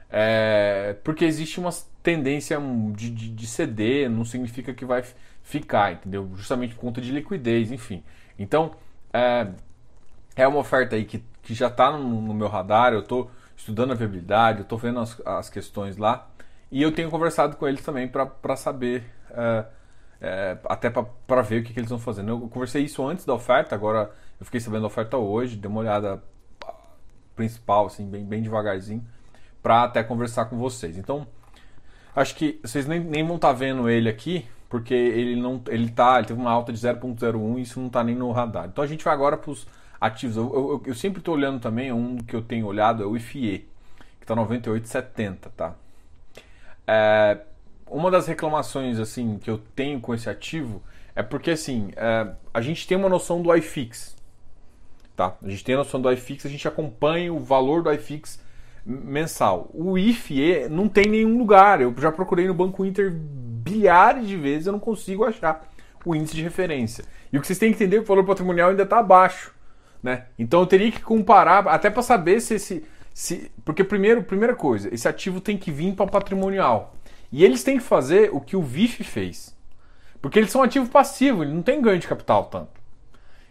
É, 0.09 0.95
porque 1.03 1.25
existe 1.25 1.59
uma 1.59 1.71
tendência 2.01 2.59
de, 2.95 3.09
de, 3.09 3.29
de 3.29 3.47
ceder, 3.47 4.09
não 4.09 4.23
significa 4.23 4.73
que 4.73 4.85
vai 4.85 5.03
ficar, 5.43 5.93
entendeu? 5.93 6.29
Justamente 6.35 6.75
por 6.75 6.81
conta 6.81 7.01
de 7.01 7.11
liquidez, 7.11 7.71
enfim. 7.71 8.03
Então, 8.37 8.71
é, 9.13 9.47
é 10.35 10.47
uma 10.47 10.59
oferta 10.59 10.95
aí 10.95 11.05
que, 11.05 11.23
que 11.41 11.53
já 11.53 11.67
está 11.67 11.91
no, 11.91 12.21
no, 12.21 12.33
meu 12.33 12.47
radar, 12.47 12.93
eu 12.93 12.99
estou 12.99 13.29
estudando 13.57 13.91
a 13.91 13.95
viabilidade, 13.95 14.59
eu 14.59 14.63
estou 14.63 14.77
vendo 14.77 14.99
as, 14.99 15.19
as 15.25 15.49
questões 15.49 15.97
lá. 15.97 16.29
E 16.71 16.81
eu 16.81 16.91
tenho 16.91 17.09
conversado 17.09 17.57
com 17.57 17.67
eles 17.67 17.81
também 17.81 18.07
para 18.07 18.55
saber, 18.55 19.03
é, 19.31 19.65
é, 20.21 20.57
até 20.65 20.89
para 20.89 21.41
ver 21.41 21.61
o 21.61 21.63
que, 21.63 21.73
que, 21.73 21.79
eles 21.79 21.89
vão 21.89 21.99
fazendo. 21.99 22.29
Eu 22.29 22.39
conversei 22.47 22.83
isso 22.83 23.05
antes 23.05 23.25
da 23.25 23.33
oferta, 23.33 23.73
agora 23.75 24.11
eu 24.39 24.45
fiquei 24.45 24.59
sabendo 24.59 24.81
da 24.81 24.87
oferta 24.87 25.17
hoje, 25.17 25.57
dei 25.57 25.69
uma 25.69 25.79
olhada 25.79 26.23
principal, 27.35 27.87
assim, 27.87 28.07
bem, 28.07 28.23
bem 28.23 28.41
devagarzinho, 28.41 29.03
para 29.63 29.83
até 29.83 30.03
conversar 30.03 30.45
com 30.45 30.57
vocês. 30.57 30.97
Então, 30.97 31.25
Acho 32.19 32.35
que 32.35 32.59
vocês 32.61 32.85
nem, 32.85 32.99
nem 32.99 33.25
vão 33.25 33.37
estar 33.37 33.47
tá 33.47 33.53
vendo 33.53 33.89
ele 33.89 34.09
aqui, 34.09 34.45
porque 34.67 34.93
ele 34.93 35.37
não 35.37 35.61
ele 35.69 35.89
tá, 35.89 36.17
ele 36.17 36.27
teve 36.27 36.37
uma 36.37 36.51
alta 36.51 36.73
de 36.73 36.77
0.01 36.77 37.57
e 37.57 37.61
isso 37.61 37.79
não 37.79 37.87
está 37.87 38.03
nem 38.03 38.13
no 38.13 38.29
radar. 38.33 38.65
Então 38.65 38.83
a 38.83 38.87
gente 38.87 39.05
vai 39.05 39.13
agora 39.13 39.37
para 39.37 39.49
os 39.49 39.65
ativos. 40.01 40.35
Eu, 40.35 40.53
eu, 40.53 40.83
eu 40.87 40.93
sempre 40.93 41.19
estou 41.19 41.33
olhando 41.33 41.61
também, 41.61 41.93
um 41.93 42.17
que 42.17 42.35
eu 42.35 42.41
tenho 42.41 42.65
olhado 42.65 43.01
é 43.01 43.05
o 43.05 43.15
IFIE, 43.15 43.69
que 44.19 44.25
está 44.25 44.35
98,70, 44.35 45.37
tá? 45.55 45.75
É, 46.85 47.37
uma 47.87 48.11
das 48.11 48.27
reclamações 48.27 48.99
assim 48.99 49.37
que 49.37 49.49
eu 49.49 49.57
tenho 49.73 50.01
com 50.01 50.13
esse 50.13 50.29
ativo 50.29 50.83
é 51.15 51.23
porque 51.23 51.51
assim 51.51 51.89
é, 51.95 52.33
a 52.53 52.59
gente 52.59 52.85
tem 52.85 52.97
uma 52.97 53.07
noção 53.07 53.41
do 53.41 53.55
iFix, 53.55 54.13
tá? 55.15 55.37
A 55.41 55.49
gente 55.49 55.63
tem 55.63 55.75
a 55.75 55.77
noção 55.77 56.01
do 56.01 56.11
iFix, 56.11 56.45
a 56.45 56.49
gente 56.49 56.67
acompanha 56.67 57.33
o 57.33 57.39
valor 57.39 57.81
do 57.81 57.89
iFix 57.93 58.41
mensal. 58.89 59.69
O 59.73 59.97
IFE 59.97 60.67
não 60.69 60.89
tem 60.89 61.05
nenhum 61.05 61.37
lugar. 61.37 61.79
Eu 61.79 61.93
já 61.97 62.11
procurei 62.11 62.47
no 62.47 62.53
Banco 62.53 62.83
Inter 62.83 63.11
bilhares 63.13 64.27
de 64.27 64.35
vezes, 64.35 64.65
eu 64.65 64.73
não 64.73 64.79
consigo 64.79 65.23
achar 65.23 65.69
o 66.03 66.15
índice 66.15 66.35
de 66.35 66.41
referência. 66.41 67.05
E 67.31 67.37
o 67.37 67.41
que 67.41 67.45
vocês 67.45 67.59
têm 67.59 67.71
que 67.71 67.75
entender 67.75 67.97
é 67.97 67.99
que 67.99 68.05
o 68.05 68.07
valor 68.07 68.25
patrimonial 68.25 68.71
ainda 68.71 68.83
está 68.83 68.97
abaixo. 68.97 69.53
Né? 70.01 70.25
Então 70.39 70.61
eu 70.61 70.65
teria 70.65 70.91
que 70.91 71.01
comparar, 71.01 71.67
até 71.67 71.89
para 71.89 72.01
saber 72.01 72.39
se 72.41 72.55
esse. 72.55 72.85
Se, 73.13 73.51
porque, 73.65 73.83
primeiro, 73.83 74.23
primeira 74.23 74.55
coisa, 74.55 74.93
esse 74.93 75.07
ativo 75.07 75.41
tem 75.41 75.57
que 75.57 75.71
vir 75.71 75.93
para 75.93 76.07
patrimonial. 76.07 76.95
E 77.31 77.43
eles 77.43 77.63
têm 77.63 77.77
que 77.77 77.83
fazer 77.83 78.29
o 78.31 78.39
que 78.39 78.55
o 78.55 78.61
VIF 78.61 79.03
fez. 79.03 79.55
Porque 80.21 80.39
eles 80.39 80.51
são 80.51 80.63
ativo 80.63 80.89
passivo, 80.89 81.43
ele 81.43 81.53
não 81.53 81.61
tem 81.61 81.81
ganho 81.81 81.99
de 81.99 82.07
capital 82.07 82.45
tanto. 82.45 82.79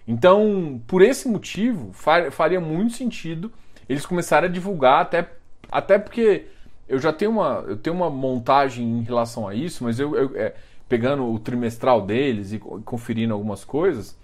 Então, 0.07 0.81
por 0.87 1.03
esse 1.03 1.29
motivo, 1.29 1.93
faria 1.93 2.61
muito 2.61 2.95
sentido 2.95 3.53
eles 3.89 4.05
começarem 4.07 4.49
a 4.49 4.53
divulgar, 4.53 5.03
até, 5.03 5.29
até 5.71 5.99
porque 5.99 6.47
eu 6.89 6.99
já 6.99 7.13
tenho 7.13 7.33
uma, 7.33 7.65
eu 7.67 7.77
tenho 7.77 7.95
uma 7.95 8.11
montagem 8.11 8.85
em 8.85 9.03
relação 9.03 9.47
a 9.47 9.55
isso, 9.55 9.85
mas 9.85 9.99
eu, 9.99 10.15
eu 10.17 10.33
é, 10.37 10.55
pegando 10.89 11.31
o 11.31 11.39
trimestral 11.39 12.01
deles 12.03 12.53
e 12.53 12.59
conferindo 12.59 13.35
algumas 13.35 13.65
coisas, 13.65 14.17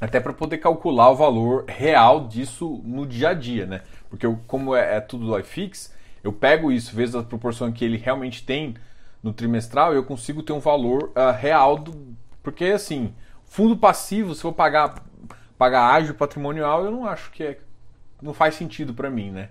até 0.00 0.20
para 0.20 0.32
poder 0.32 0.58
calcular 0.58 1.10
o 1.10 1.16
valor 1.16 1.64
real 1.66 2.26
disso 2.26 2.80
no 2.84 3.06
dia 3.06 3.30
a 3.30 3.34
dia, 3.34 3.66
né? 3.66 3.82
Porque 4.10 4.26
eu, 4.26 4.38
como 4.46 4.74
é, 4.74 4.96
é, 4.96 5.00
tudo 5.00 5.26
do 5.26 5.38
iFix, 5.38 5.94
eu 6.22 6.32
pego 6.32 6.72
isso, 6.72 6.94
vezes 6.94 7.14
a 7.14 7.22
proporção 7.22 7.70
que 7.72 7.84
ele 7.84 7.96
realmente 7.96 8.44
tem 8.44 8.74
no 9.22 9.32
trimestral, 9.32 9.94
eu 9.94 10.04
consigo 10.04 10.42
ter 10.42 10.52
um 10.52 10.60
valor 10.60 11.12
uh, 11.16 11.32
real 11.36 11.76
do. 11.76 12.16
Porque 12.42 12.66
assim, 12.66 13.14
fundo 13.44 13.76
passivo, 13.76 14.34
se 14.34 14.44
eu 14.44 14.52
pagar, 14.52 15.02
pagar 15.56 15.92
ágio 15.92 16.14
patrimonial, 16.14 16.84
eu 16.84 16.90
não 16.90 17.06
acho 17.06 17.30
que 17.30 17.42
é. 17.42 17.58
Não 18.20 18.34
faz 18.34 18.54
sentido 18.54 18.94
para 18.94 19.10
mim, 19.10 19.30
né? 19.30 19.50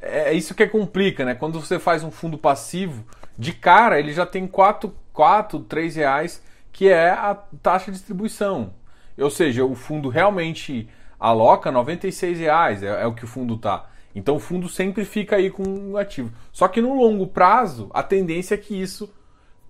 É, 0.00 0.30
é 0.30 0.32
isso 0.32 0.54
que 0.54 0.66
complica, 0.66 1.24
né? 1.24 1.34
Quando 1.34 1.60
você 1.60 1.78
faz 1.78 2.02
um 2.02 2.10
fundo 2.10 2.36
passivo, 2.36 3.04
de 3.38 3.52
cara 3.52 3.98
ele 3.98 4.12
já 4.12 4.26
tem 4.26 4.46
4, 4.46 4.94
4 5.12 5.60
3 5.60 5.96
reais, 5.96 6.42
que 6.72 6.88
é 6.88 7.10
a 7.10 7.34
taxa 7.62 7.86
de 7.86 7.98
distribuição. 7.98 8.74
Ou 9.18 9.30
seja, 9.30 9.64
o 9.64 9.74
fundo 9.74 10.08
realmente 10.08 10.88
aloca 11.18 11.70
96 11.70 12.38
reais, 12.38 12.82
é, 12.82 13.02
é 13.02 13.06
o 13.06 13.14
que 13.14 13.24
o 13.24 13.28
fundo 13.28 13.56
tá. 13.56 13.88
Então 14.14 14.36
o 14.36 14.40
fundo 14.40 14.68
sempre 14.68 15.04
fica 15.04 15.36
aí 15.36 15.50
com 15.50 15.62
um 15.62 15.96
ativo. 15.96 16.32
Só 16.52 16.68
que 16.68 16.80
no 16.80 16.94
longo 16.94 17.26
prazo, 17.26 17.90
a 17.94 18.02
tendência 18.02 18.54
é 18.54 18.58
que 18.58 18.80
isso. 18.80 19.12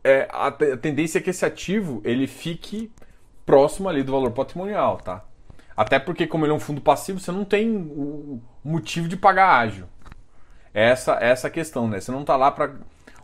É, 0.05 0.29
a, 0.33 0.51
tendência 0.51 1.19
é 1.19 1.21
que 1.21 1.31
esse 1.31 1.45
ativo 1.45 2.01
ele 2.05 2.27
fique 2.27 2.91
próximo 3.47 3.89
ali 3.89 4.03
do 4.03 4.11
valor 4.11 4.33
patrimonial, 4.33 4.97
tá? 4.97 5.25
Até 5.77 5.99
porque, 5.99 6.27
como 6.27 6.45
ele 6.45 6.53
é 6.53 6.57
um 6.57 6.61
fundo 6.61 6.81
passivo, 6.81 7.19
você 7.19 7.33
não 7.33 7.45
tem 7.45 7.75
o 7.77 8.41
motivo 8.65 9.09
de 9.09 9.17
pagar 9.17 9.59
ágio. 9.59 9.89
Essa 10.75 11.15
essa 11.15 11.51
questão, 11.51 11.89
né? 11.89 12.01
Você 12.01 12.11
não 12.11 12.25
tá 12.25 12.37
lá 12.37 12.51
para 12.51 12.75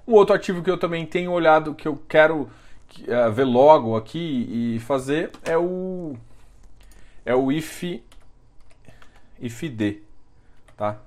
um 0.06 0.12
outro 0.12 0.34
ativo 0.34 0.62
que 0.62 0.70
eu 0.70 0.78
também 0.78 1.06
tenho 1.06 1.30
olhado 1.30 1.74
que 1.74 1.86
eu 1.86 1.96
quero 2.08 2.42
uh, 2.42 3.32
ver 3.32 3.44
logo 3.44 3.96
aqui 3.96 4.74
e 4.76 4.80
fazer 4.80 5.30
é 5.44 5.56
o 5.56 6.16
é 7.24 7.34
o 7.34 7.52
if 7.52 8.02
ifd, 9.40 10.02
tá? 10.76 10.98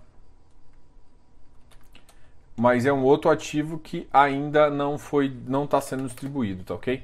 Mas 2.55 2.86
é 2.86 2.93
um 2.93 3.03
outro 3.03 3.31
ativo 3.31 3.79
que 3.79 4.07
ainda 4.13 4.69
não 4.69 4.98
foi 4.98 5.36
não 5.48 5.65
está 5.65 5.81
sendo 5.81 6.05
distribuído, 6.05 6.63
tá 6.63 6.75
OK? 6.75 7.03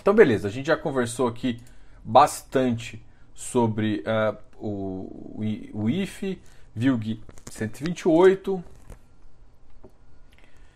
Então 0.00 0.14
beleza, 0.14 0.48
a 0.48 0.50
gente 0.50 0.66
já 0.66 0.76
conversou 0.76 1.28
aqui 1.28 1.60
bastante 2.02 3.02
sobre 3.38 4.02
uh, 4.04 4.36
o, 4.58 5.38
o 5.72 5.88
IF, 5.88 6.42
VILG 6.74 7.22
128, 7.48 8.64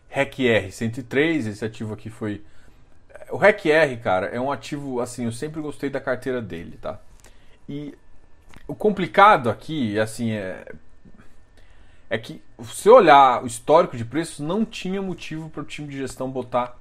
REC-R 0.09 0.71
103, 0.71 1.49
esse 1.49 1.65
ativo 1.65 1.93
aqui 1.93 2.09
foi... 2.09 2.45
O 3.31 3.37
REC-R, 3.37 3.97
cara, 3.97 4.27
é 4.27 4.41
um 4.41 4.53
ativo, 4.53 5.01
assim, 5.01 5.25
eu 5.25 5.33
sempre 5.33 5.61
gostei 5.61 5.91
da 5.91 6.01
carteira 6.01 6.41
dele, 6.41 6.79
tá? 6.81 7.01
E 7.69 7.99
o 8.69 8.77
complicado 8.77 9.51
aqui, 9.51 9.99
assim, 9.99 10.31
é, 10.31 10.65
é 12.09 12.17
que 12.17 12.41
se 12.63 12.89
olhar 12.89 13.43
o 13.43 13.47
histórico 13.49 13.97
de 13.97 14.05
preços, 14.05 14.39
não 14.39 14.65
tinha 14.65 15.03
motivo 15.03 15.51
para 15.51 15.63
o 15.63 15.67
time 15.67 15.89
de 15.89 15.99
gestão 15.99 16.31
botar 16.31 16.79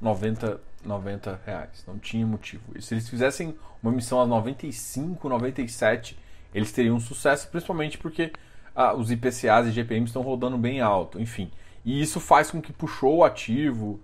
90, 0.00 0.58
90 0.84 1.40
reais. 1.44 1.84
Não 1.86 1.98
tinha 1.98 2.26
motivo. 2.26 2.62
E 2.76 2.82
se 2.82 2.94
eles 2.94 3.08
fizessem 3.08 3.54
uma 3.82 3.92
emissão 3.92 4.20
a 4.20 4.26
95, 4.26 5.28
97, 5.28 6.18
eles 6.54 6.72
teriam 6.72 6.96
um 6.96 7.00
sucesso, 7.00 7.48
principalmente 7.48 7.98
porque 7.98 8.32
ah, 8.74 8.94
os 8.94 9.10
IPCAs 9.10 9.66
e 9.66 9.72
GPM 9.72 10.06
estão 10.06 10.22
rodando 10.22 10.56
bem 10.56 10.80
alto, 10.80 11.20
enfim. 11.20 11.50
E 11.84 12.00
isso 12.00 12.20
faz 12.20 12.50
com 12.50 12.60
que 12.60 12.72
puxou 12.72 13.18
o 13.18 13.24
ativo. 13.24 14.00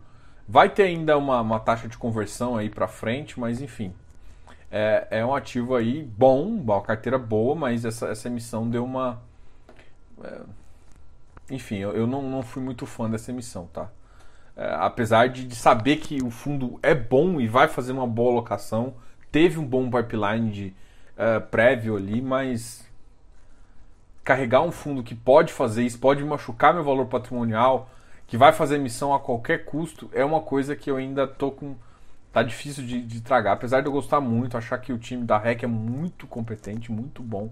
Vai 0.49 0.69
ter 0.69 0.85
ainda 0.85 1.17
uma, 1.17 1.41
uma 1.41 1.61
taxa 1.61 1.89
de 1.89 1.97
conversão 1.97 2.57
aí 2.57 2.69
para 2.69 2.89
frente, 2.89 3.39
mas 3.39 3.61
enfim. 3.61 3.95
É, 4.71 5.07
é, 5.11 5.25
um 5.25 5.35
ativo 5.35 5.75
aí 5.77 6.03
bom, 6.03 6.47
uma 6.49 6.83
carteira 6.83 7.17
boa, 7.19 7.55
mas 7.55 7.85
essa, 7.85 8.09
essa 8.09 8.29
emissão 8.29 8.69
deu 8.69 8.85
uma. 8.85 9.23
É, 10.23 10.41
enfim, 11.51 11.77
eu, 11.77 11.93
eu 11.93 12.07
não, 12.07 12.23
não 12.23 12.43
fui 12.43 12.63
muito 12.63 12.85
fã 12.85 13.09
dessa 13.09 13.31
emissão, 13.31 13.67
tá? 13.73 13.89
É, 14.57 14.75
apesar 14.79 15.29
de, 15.29 15.45
de, 15.45 15.57
saber 15.57 15.97
que 15.97 16.23
o 16.23 16.31
fundo 16.31 16.79
é 16.83 16.95
bom 16.95 17.41
e 17.41 17.49
vai 17.49 17.67
fazer 17.67 17.93
uma 17.93 18.07
boa 18.07 18.33
alocação, 18.33 18.95
teve 19.33 19.59
um 19.59 19.67
bom 19.67 19.91
pipeline 19.91 20.51
de, 20.51 20.75
uh, 21.15 21.41
prévio 21.41 21.97
ali, 21.97 22.21
mas 22.21 22.89
carregar 24.23 24.63
um 24.63 24.73
fundo 24.73 25.03
que 25.03 25.15
pode 25.15 25.53
fazer 25.53 25.85
isso, 25.85 25.99
pode 25.99 26.25
machucar 26.25 26.73
meu 26.73 26.83
valor 26.83 27.07
patrimonial, 27.07 27.91
que 28.27 28.37
vai 28.37 28.53
fazer 28.53 28.77
emissão 28.77 29.13
a 29.13 29.21
qualquer 29.21 29.65
custo, 29.65 30.11
é 30.13 30.25
uma 30.25 30.41
coisa 30.41 30.75
que 30.75 30.91
eu 30.91 30.97
ainda 30.97 31.27
tô 31.27 31.51
com. 31.51 31.77
Tá 32.33 32.43
difícil 32.43 32.85
de, 32.85 33.01
de 33.01 33.21
tragar. 33.21 33.53
Apesar 33.53 33.81
de 33.81 33.87
eu 33.87 33.93
gostar 33.93 34.21
muito, 34.21 34.57
achar 34.57 34.79
que 34.79 34.93
o 34.93 34.99
time 34.99 35.23
da 35.25 35.39
REC 35.39 35.63
é 35.63 35.69
muito 35.69 36.27
competente, 36.27 36.91
muito 36.91 37.23
bom. 37.23 37.49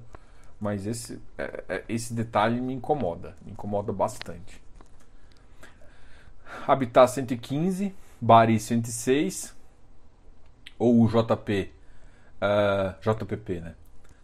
Mas 0.61 0.87
esse, 0.87 1.21
é, 1.39 1.65
é, 1.69 1.85
esse 1.89 2.13
detalhe 2.13 2.61
me 2.61 2.73
incomoda. 2.73 3.37
Me 3.45 3.53
incomoda 3.53 3.93
bastante. 3.93 4.61
Habitat 6.67 7.11
115, 7.11 7.95
Bari 8.21 8.59
106, 8.59 9.55
ou 10.79 11.03
o 11.03 11.09
JP, 11.09 11.73
uh, 12.41 12.95
JPP, 13.01 13.61
né? 13.61 13.75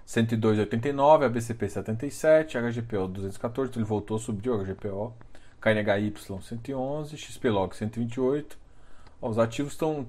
102,89, 0.07 1.27
ABCP 1.27 1.69
77, 1.69 2.59
HGPO 2.59 3.09
214, 3.09 3.73
ele 3.77 3.85
voltou, 3.85 4.19
subiu 4.19 4.57
HGPO, 4.57 5.13
KNHY 5.61 6.15
111, 6.17 7.17
XPlog 7.17 7.77
128. 7.77 8.59
Ó, 9.21 9.29
os 9.29 9.39
ativos 9.39 9.73
estão 9.73 10.07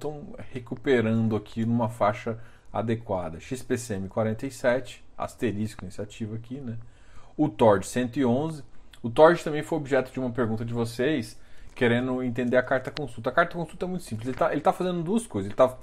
recuperando 0.54 1.36
aqui 1.36 1.66
numa 1.66 1.90
faixa 1.90 2.40
adequada. 2.72 3.40
XPCM 3.40 4.08
47, 4.08 5.04
asterisco 5.18 5.84
nesse 5.84 6.02
ativo 6.02 6.36
aqui, 6.36 6.62
né? 6.62 6.78
O 7.36 7.50
TORD 7.50 7.86
111. 7.86 8.64
O 9.02 9.10
TORD 9.10 9.44
também 9.44 9.64
foi 9.64 9.78
objeto 9.78 10.12
de 10.12 10.20
uma 10.20 10.30
pergunta 10.30 10.64
de 10.64 10.74
vocês, 10.74 11.38
querendo 11.80 12.22
entender 12.22 12.58
a 12.58 12.62
carta 12.62 12.92
consulta. 12.92 13.30
A 13.30 13.32
carta 13.32 13.56
consulta 13.56 13.86
é 13.86 13.88
muito 13.88 14.04
simples. 14.04 14.28
Ele 14.28 14.36
está 14.36 14.52
ele 14.52 14.60
tá 14.60 14.74
fazendo 14.74 15.02
duas 15.02 15.26
coisas. 15.26 15.48
Ele 15.48 15.56
tá, 15.56 15.78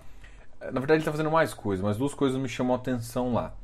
na 0.60 0.78
verdade, 0.78 0.92
ele 0.92 0.98
está 0.98 1.10
fazendo 1.10 1.30
mais 1.30 1.54
coisas, 1.54 1.82
mas 1.82 1.96
duas 1.96 2.12
coisas 2.12 2.38
me 2.38 2.50
chamam 2.50 2.74
a 2.74 2.76
atenção 2.76 3.32
lá. 3.32 3.54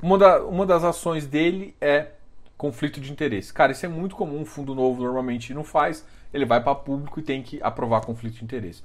Uma, 0.00 0.16
da, 0.16 0.40
uma 0.44 0.64
das 0.64 0.84
ações 0.84 1.26
dele 1.26 1.74
é 1.80 2.12
conflito 2.56 3.00
de 3.00 3.10
interesse. 3.10 3.52
Cara, 3.52 3.72
isso 3.72 3.84
é 3.84 3.88
muito 3.88 4.14
comum, 4.14 4.42
um 4.42 4.44
fundo 4.44 4.72
novo 4.72 5.02
normalmente 5.02 5.52
não 5.52 5.64
faz, 5.64 6.06
ele 6.32 6.44
vai 6.44 6.62
para 6.62 6.76
público 6.76 7.18
e 7.18 7.24
tem 7.24 7.42
que 7.42 7.60
aprovar 7.60 8.02
conflito 8.02 8.34
de 8.34 8.44
interesse. 8.44 8.84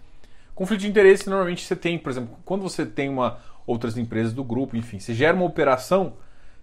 Conflito 0.56 0.82
de 0.82 0.88
interesse 0.88 1.30
normalmente 1.30 1.64
você 1.64 1.76
tem, 1.76 2.00
por 2.00 2.10
exemplo, 2.10 2.36
quando 2.44 2.64
você 2.64 2.88
tem 2.88 3.08
uma 3.08 3.38
outras 3.68 4.00
empresas 4.00 4.34
do 4.34 4.44
grupo, 4.44 4.76
enfim, 4.76 4.98
você 4.98 5.14
gera 5.14 5.36
uma 5.36 5.46
operação, 5.46 6.14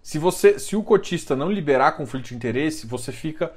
se 0.02 0.18
você 0.18 0.58
se 0.58 0.75
o 0.75 0.82
cotista 0.82 1.37
não 1.37 1.52
liberar 1.52 1.92
conflito 1.92 2.25
de 2.25 2.34
interesse, 2.34 2.84
você 2.84 3.12
fica 3.12 3.52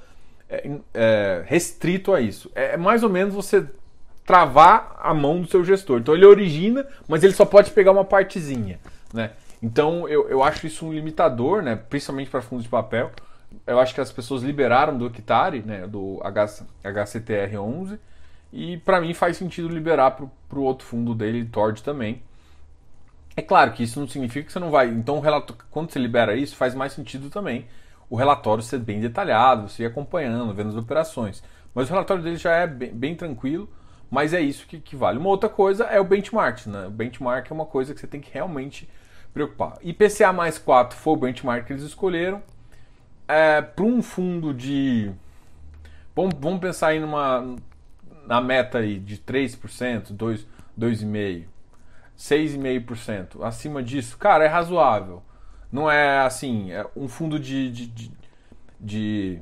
é, 0.49 0.69
é, 0.93 1.43
restrito 1.45 2.13
a 2.13 2.21
isso. 2.21 2.51
É, 2.55 2.73
é 2.73 2.77
mais 2.77 3.03
ou 3.03 3.09
menos 3.09 3.33
você 3.33 3.65
travar 4.25 4.95
a 4.99 5.13
mão 5.13 5.41
do 5.41 5.47
seu 5.47 5.63
gestor. 5.63 5.99
Então 5.99 6.15
ele 6.15 6.25
origina, 6.25 6.85
mas 7.07 7.23
ele 7.23 7.33
só 7.33 7.45
pode 7.45 7.71
pegar 7.71 7.91
uma 7.91 8.05
partezinha, 8.05 8.79
né? 9.13 9.31
Então 9.61 10.07
eu, 10.07 10.29
eu 10.29 10.43
acho 10.43 10.65
isso 10.67 10.85
um 10.85 10.93
limitador, 10.93 11.61
né? 11.61 11.75
principalmente 11.75 12.29
para 12.29 12.41
fundos 12.41 12.63
de 12.63 12.69
papel. 12.69 13.11
eu 13.65 13.79
acho 13.79 13.93
que 13.93 14.01
as 14.01 14.11
pessoas 14.11 14.43
liberaram 14.43 14.97
do 14.97 15.05
Octari, 15.05 15.61
né, 15.61 15.87
do 15.87 16.19
HCTR11, 16.83 17.97
e 18.51 18.77
para 18.77 19.01
mim 19.01 19.13
faz 19.13 19.37
sentido 19.37 19.67
liberar 19.69 20.11
para 20.11 20.59
o 20.59 20.63
outro 20.63 20.85
fundo 20.85 21.13
dele, 21.15 21.45
Tord 21.45 21.81
também. 21.83 22.21
É 23.35 23.41
claro 23.41 23.71
que 23.73 23.83
isso 23.83 23.99
não 23.99 24.07
significa 24.07 24.45
que 24.45 24.51
você 24.51 24.59
não 24.59 24.71
vai. 24.71 24.87
Então, 24.87 25.21
quando 25.69 25.91
você 25.91 25.99
libera 25.99 26.35
isso, 26.35 26.55
faz 26.55 26.73
mais 26.73 26.93
sentido 26.93 27.29
também 27.29 27.65
o 28.09 28.15
relatório 28.15 28.63
ser 28.63 28.79
bem 28.79 28.99
detalhado, 28.99 29.69
você 29.69 29.83
ir 29.83 29.87
acompanhando, 29.87 30.53
vendo 30.53 30.69
as 30.69 30.75
operações. 30.75 31.43
Mas 31.73 31.89
o 31.89 31.91
relatório 31.91 32.23
dele 32.23 32.37
já 32.37 32.53
é 32.55 32.67
bem, 32.67 32.91
bem 32.93 33.15
tranquilo, 33.15 33.69
mas 34.09 34.33
é 34.33 34.39
isso 34.39 34.65
que, 34.67 34.79
que, 34.79 34.95
vale. 34.95 35.17
Uma 35.17 35.29
outra 35.29 35.49
coisa 35.49 35.85
é 35.85 35.99
o 35.99 36.03
benchmark. 36.03 36.67
Né? 36.67 36.87
O 36.87 36.91
benchmark 36.91 37.49
é 37.49 37.53
uma 37.53 37.65
coisa 37.65 37.93
que 37.93 37.99
você 37.99 38.07
tem 38.07 38.21
que 38.21 38.33
realmente 38.33 38.87
preocupar. 39.33 39.77
IPCA 39.81 40.31
mais 40.31 40.57
4 40.57 40.97
foi 40.97 41.13
o 41.13 41.17
benchmark 41.17 41.65
que 41.65 41.73
eles 41.73 41.83
escolheram. 41.83 42.41
É, 43.27 43.61
Para 43.61 43.83
um 43.83 44.01
fundo 44.01 44.53
de. 44.53 45.11
Vamos, 46.15 46.35
vamos 46.39 46.61
pensar 46.61 46.89
aí 46.89 46.99
numa, 46.99 47.57
na 48.25 48.39
meta 48.39 48.77
aí 48.77 48.97
de 48.99 49.17
3%, 49.17 50.15
2,5%, 50.15 51.45
6,5%. 52.17 53.43
Acima 53.43 53.83
disso, 53.83 54.17
cara, 54.17 54.45
é 54.45 54.47
razoável. 54.47 55.21
Não 55.75 55.91
é 55.91 56.19
assim, 56.19 56.71
é 56.71 56.87
um 56.95 57.05
fundo 57.09 57.37
de, 57.37 57.69
de, 57.69 57.87
de, 57.87 58.11
de 58.79 59.39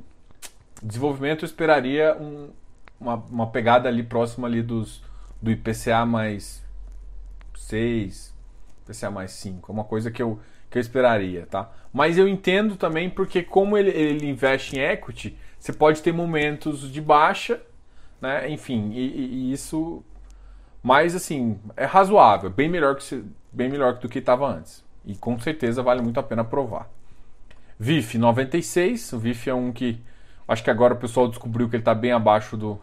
desenvolvimento 0.82 1.44
eu 1.44 1.46
esperaria 1.46 2.16
um, 2.20 2.50
uma, 2.98 3.14
uma 3.30 3.46
pegada 3.46 3.88
ali 3.88 4.02
próxima 4.02 4.48
ali 4.48 4.60
dos, 4.60 5.00
do 5.40 5.48
IPCA 5.52 6.04
mais 6.04 6.60
6, 7.54 8.34
IPCA 8.82 9.12
mais 9.12 9.30
5. 9.30 9.70
É 9.70 9.72
uma 9.72 9.84
coisa 9.84 10.10
que 10.10 10.20
eu, 10.20 10.40
que 10.68 10.76
eu 10.76 10.80
esperaria, 10.80 11.46
tá? 11.46 11.70
Mas 11.92 12.18
eu 12.18 12.26
entendo 12.26 12.74
também 12.74 13.08
porque 13.08 13.40
como 13.40 13.78
ele, 13.78 13.90
ele 13.90 14.28
investe 14.28 14.76
em 14.76 14.80
equity, 14.80 15.38
você 15.56 15.72
pode 15.72 16.02
ter 16.02 16.12
momentos 16.12 16.90
de 16.90 17.00
baixa, 17.00 17.62
né? 18.20 18.50
Enfim, 18.50 18.90
e, 18.92 19.50
e 19.50 19.52
isso... 19.52 20.02
Mas, 20.82 21.14
assim, 21.14 21.60
é 21.76 21.84
razoável, 21.84 22.50
bem 22.50 22.68
melhor, 22.68 22.96
que, 22.96 23.24
bem 23.52 23.68
melhor 23.68 24.00
do 24.00 24.08
que 24.08 24.18
estava 24.18 24.48
antes. 24.48 24.83
E 25.06 25.14
com 25.14 25.38
certeza 25.38 25.82
vale 25.82 26.02
muito 26.02 26.18
a 26.18 26.22
pena 26.22 26.44
provar. 26.44 26.88
VIF 27.78 28.16
96, 28.16 29.12
o 29.12 29.18
VIF 29.18 29.50
é 29.50 29.54
um 29.54 29.72
que 29.72 30.00
acho 30.46 30.62
que 30.62 30.70
agora 30.70 30.94
o 30.94 30.98
pessoal 30.98 31.28
descobriu 31.28 31.68
que 31.68 31.76
ele 31.76 31.82
está 31.82 31.94
bem 31.94 32.12
abaixo 32.12 32.56
do, 32.56 32.80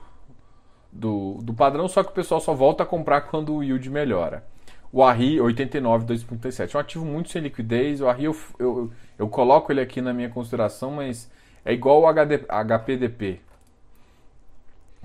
do, 0.91 1.39
do, 1.41 1.53
padrão, 1.53 1.87
só 1.87 2.03
que 2.03 2.09
o 2.09 2.13
pessoal 2.13 2.41
só 2.41 2.53
volta 2.53 2.83
a 2.83 2.85
comprar 2.85 3.21
quando 3.21 3.55
o 3.55 3.63
yield 3.63 3.89
melhora. 3.89 4.43
O 4.91 5.01
ARRI 5.01 5.39
89 5.39 6.05
2.7 6.05 6.73
é 6.73 6.77
um 6.77 6.81
ativo 6.81 7.05
muito 7.05 7.29
sem 7.29 7.41
liquidez. 7.41 8.01
O 8.01 8.09
ARRI 8.09 8.25
eu, 8.25 8.37
eu, 8.59 8.91
eu, 9.17 9.29
coloco 9.29 9.71
ele 9.71 9.79
aqui 9.79 10.01
na 10.01 10.13
minha 10.13 10.29
consideração, 10.29 10.91
mas 10.91 11.31
é 11.63 11.71
igual 11.71 12.01
o 12.01 12.07
HPDP, 12.07 13.39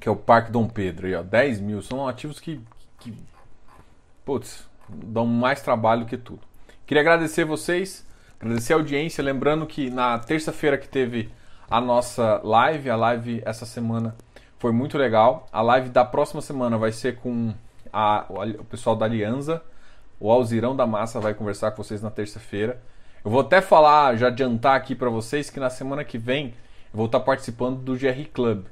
que 0.01 0.09
é 0.09 0.11
o 0.11 0.17
Parque 0.17 0.51
Dom 0.51 0.67
Pedro, 0.67 1.07
aí, 1.07 1.15
ó, 1.15 1.23
10 1.23 1.61
mil. 1.61 1.81
São 1.83 2.09
ativos 2.09 2.41
que, 2.41 2.61
que 2.99 3.15
putz, 4.25 4.69
dão 4.89 5.25
mais 5.25 5.63
trabalho 5.63 6.05
que 6.05 6.17
tudo. 6.17 6.41
Queria 6.87 7.01
agradecer 7.01 7.45
vocês, 7.45 8.07
agradecer 8.41 8.73
a 8.73 8.77
audiência. 8.77 9.23
Lembrando 9.23 9.67
que 9.67 9.91
na 9.91 10.19
terça-feira 10.21 10.79
que 10.79 10.89
teve 10.89 11.29
a 11.69 11.81
nossa 11.81 12.41
live, 12.45 12.89
a 12.89 12.95
live 12.95 13.43
essa 13.45 13.67
semana 13.67 14.15
foi 14.57 14.71
muito 14.71 14.97
legal. 14.97 15.49
A 15.53 15.61
live 15.63 15.89
da 15.89 16.05
próxima 16.05 16.41
semana 16.41 16.79
vai 16.79 16.93
ser 16.93 17.17
com 17.17 17.53
a, 17.93 18.25
o 18.29 18.65
pessoal 18.65 18.95
da 18.95 19.05
Aliança. 19.05 19.61
O 20.21 20.31
Alzirão 20.31 20.77
da 20.77 20.87
Massa 20.87 21.19
vai 21.19 21.35
conversar 21.35 21.73
com 21.73 21.83
vocês 21.83 22.01
na 22.01 22.11
terça-feira. 22.11 22.81
Eu 23.25 23.33
vou 23.33 23.41
até 23.41 23.61
falar, 23.61 24.17
já 24.17 24.29
adiantar 24.29 24.77
aqui 24.77 24.95
para 24.95 25.11
vocês 25.11 25.51
que 25.51 25.59
na 25.59 25.69
semana 25.69 26.05
que 26.05 26.17
vem 26.17 26.55
eu 26.93 26.97
vou 26.97 27.07
estar 27.07 27.19
participando 27.19 27.81
do 27.81 27.97
GRI 27.97 28.27
Club? 28.27 28.67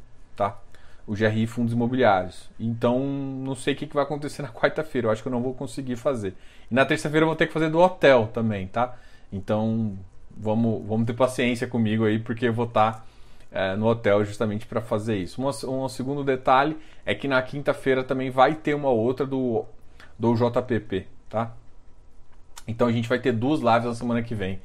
O 1.06 1.14
GRI 1.14 1.46
Fundos 1.46 1.72
Imobiliários. 1.72 2.48
Então, 2.58 2.98
não 3.00 3.54
sei 3.54 3.74
o 3.74 3.76
que 3.76 3.86
vai 3.92 4.04
acontecer 4.04 4.40
na 4.42 4.48
quarta-feira. 4.48 5.08
Eu 5.08 5.10
acho 5.10 5.22
que 5.22 5.28
eu 5.28 5.32
não 5.32 5.42
vou 5.42 5.54
conseguir 5.54 5.96
fazer. 5.96 6.34
E 6.70 6.74
na 6.74 6.84
terça-feira 6.84 7.24
eu 7.24 7.28
vou 7.28 7.36
ter 7.36 7.46
que 7.46 7.52
fazer 7.52 7.68
do 7.68 7.78
hotel 7.78 8.28
também, 8.32 8.66
tá? 8.66 8.96
Então, 9.32 9.98
vamos, 10.36 10.86
vamos 10.86 11.06
ter 11.06 11.14
paciência 11.14 11.66
comigo 11.66 12.04
aí, 12.04 12.18
porque 12.18 12.46
eu 12.46 12.52
vou 12.52 12.66
estar 12.66 13.06
é, 13.54 13.76
no 13.76 13.86
hotel 13.86 14.24
justamente 14.24 14.66
para 14.66 14.80
fazer 14.80 15.16
isso. 15.16 15.40
Um, 15.40 15.84
um 15.84 15.88
segundo 15.88 16.24
detalhe 16.24 16.76
é 17.06 17.14
que 17.14 17.28
na 17.28 17.40
quinta-feira 17.40 18.02
também 18.02 18.30
vai 18.30 18.54
ter 18.54 18.74
uma 18.74 18.90
outra 18.90 19.24
do, 19.24 19.64
do 20.18 20.34
JPP, 20.34 21.06
tá? 21.28 21.52
Então 22.66 22.88
a 22.88 22.92
gente 22.92 23.08
vai 23.08 23.18
ter 23.18 23.32
duas 23.32 23.60
lives 23.60 23.84
na 23.84 23.94
semana 23.94 24.22
que 24.22 24.34
vem. 24.34 24.60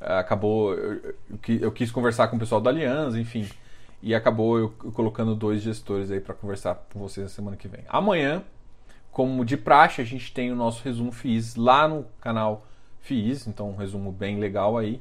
É, 0.00 0.18
acabou, 0.18 0.74
eu, 0.74 1.16
eu, 1.60 1.72
quis 1.72 1.90
conversar 1.90 2.28
com 2.28 2.36
o 2.36 2.38
pessoal 2.38 2.60
da 2.60 2.68
Aliança, 2.68 3.18
enfim, 3.18 3.48
e 4.04 4.14
acabou 4.14 4.58
eu, 4.58 4.68
colocando 4.68 5.34
dois 5.34 5.62
gestores 5.62 6.10
aí 6.10 6.20
para 6.20 6.34
conversar 6.34 6.74
com 6.92 7.00
vocês 7.00 7.24
na 7.24 7.30
semana 7.30 7.56
que 7.56 7.66
vem. 7.66 7.84
Amanhã, 7.88 8.44
como 9.10 9.46
de 9.46 9.56
praxe, 9.56 10.02
a 10.02 10.04
gente 10.04 10.30
tem 10.30 10.52
o 10.52 10.54
nosso 10.54 10.84
resumo 10.84 11.10
FIIs 11.10 11.56
lá 11.56 11.88
no 11.88 12.04
canal 12.20 12.66
FIIs, 13.00 13.46
então 13.46 13.70
um 13.70 13.76
resumo 13.76 14.12
bem 14.12 14.38
legal 14.38 14.76
aí. 14.76 15.00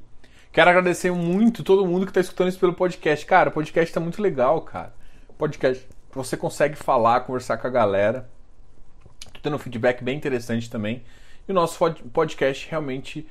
Quero 0.53 0.69
agradecer 0.69 1.11
muito 1.11 1.65
todo 1.65 1.85
mundo 1.85 2.05
que 2.05 2.11
está 2.11 2.21
escutando 2.21 2.47
isso 2.47 2.59
pelo 2.59 2.73
podcast. 2.73 3.25
Cara, 3.25 3.49
o 3.49 3.51
podcast 3.51 3.89
está 3.89 3.99
muito 3.99 4.21
legal, 4.21 4.61
cara. 4.61 4.93
Podcast, 5.37 5.85
você 6.13 6.37
consegue 6.37 6.77
falar, 6.77 7.21
conversar 7.21 7.57
com 7.57 7.67
a 7.67 7.69
galera. 7.69 8.29
Tô 9.33 9.41
tendo 9.41 9.57
um 9.57 9.59
feedback 9.59 10.01
bem 10.01 10.15
interessante 10.15 10.69
também. 10.69 11.03
E 11.45 11.51
o 11.51 11.53
nosso 11.53 11.77
podcast 12.13 12.69
realmente 12.69 13.27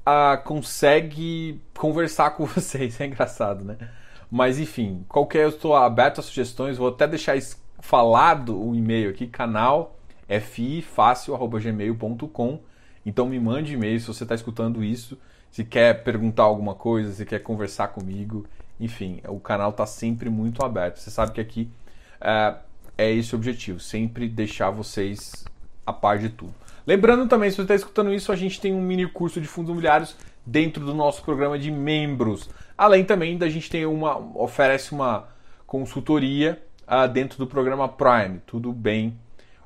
uh, 0.00 0.42
consegue 0.44 1.62
conversar 1.72 2.32
com 2.32 2.44
vocês. 2.44 3.00
É 3.00 3.06
engraçado, 3.06 3.64
né? 3.64 3.78
Mas 4.34 4.58
enfim, 4.58 5.06
qualquer 5.08 5.44
eu 5.44 5.50
estou 5.50 5.76
aberto 5.76 6.18
a 6.18 6.22
sugestões. 6.22 6.76
Vou 6.76 6.88
até 6.88 7.06
deixar 7.06 7.40
falado 7.78 8.60
o 8.60 8.74
e-mail 8.74 9.10
aqui, 9.10 9.28
canal 9.28 9.96
fifácil.gmail.com. 10.28 12.58
Então 13.06 13.28
me 13.28 13.38
mande 13.38 13.74
e-mail 13.74 14.00
se 14.00 14.08
você 14.08 14.24
está 14.24 14.34
escutando 14.34 14.82
isso 14.82 15.16
se 15.54 15.64
quer 15.64 16.02
perguntar 16.02 16.42
alguma 16.42 16.74
coisa, 16.74 17.12
se 17.12 17.24
quer 17.24 17.38
conversar 17.38 17.86
comigo, 17.86 18.44
enfim, 18.80 19.20
o 19.28 19.38
canal 19.38 19.70
está 19.70 19.86
sempre 19.86 20.28
muito 20.28 20.64
aberto. 20.64 20.96
Você 20.96 21.12
sabe 21.12 21.30
que 21.30 21.40
aqui 21.40 21.70
é, 22.20 22.56
é 22.98 23.12
esse 23.12 23.36
o 23.36 23.38
objetivo, 23.38 23.78
sempre 23.78 24.28
deixar 24.28 24.70
vocês 24.70 25.44
a 25.86 25.92
par 25.92 26.18
de 26.18 26.30
tudo. 26.30 26.52
Lembrando 26.84 27.28
também, 27.28 27.50
se 27.50 27.56
você 27.56 27.62
está 27.62 27.76
escutando 27.76 28.12
isso, 28.12 28.32
a 28.32 28.36
gente 28.36 28.60
tem 28.60 28.74
um 28.74 28.82
mini 28.82 29.06
curso 29.06 29.40
de 29.40 29.46
fundos 29.46 29.70
imobiliários 29.70 30.16
dentro 30.44 30.84
do 30.84 30.94
nosso 30.94 31.22
programa 31.22 31.58
de 31.58 31.70
membros. 31.70 32.48
Além 32.76 33.04
também 33.04 33.38
da 33.38 33.48
gente 33.48 33.70
tem 33.70 33.86
uma 33.86 34.16
oferece 34.38 34.92
uma 34.92 35.28
consultoria 35.66 36.62
uh, 36.86 37.08
dentro 37.08 37.38
do 37.38 37.46
programa 37.46 37.88
Prime, 37.88 38.40
tudo 38.46 38.72
bem 38.72 39.18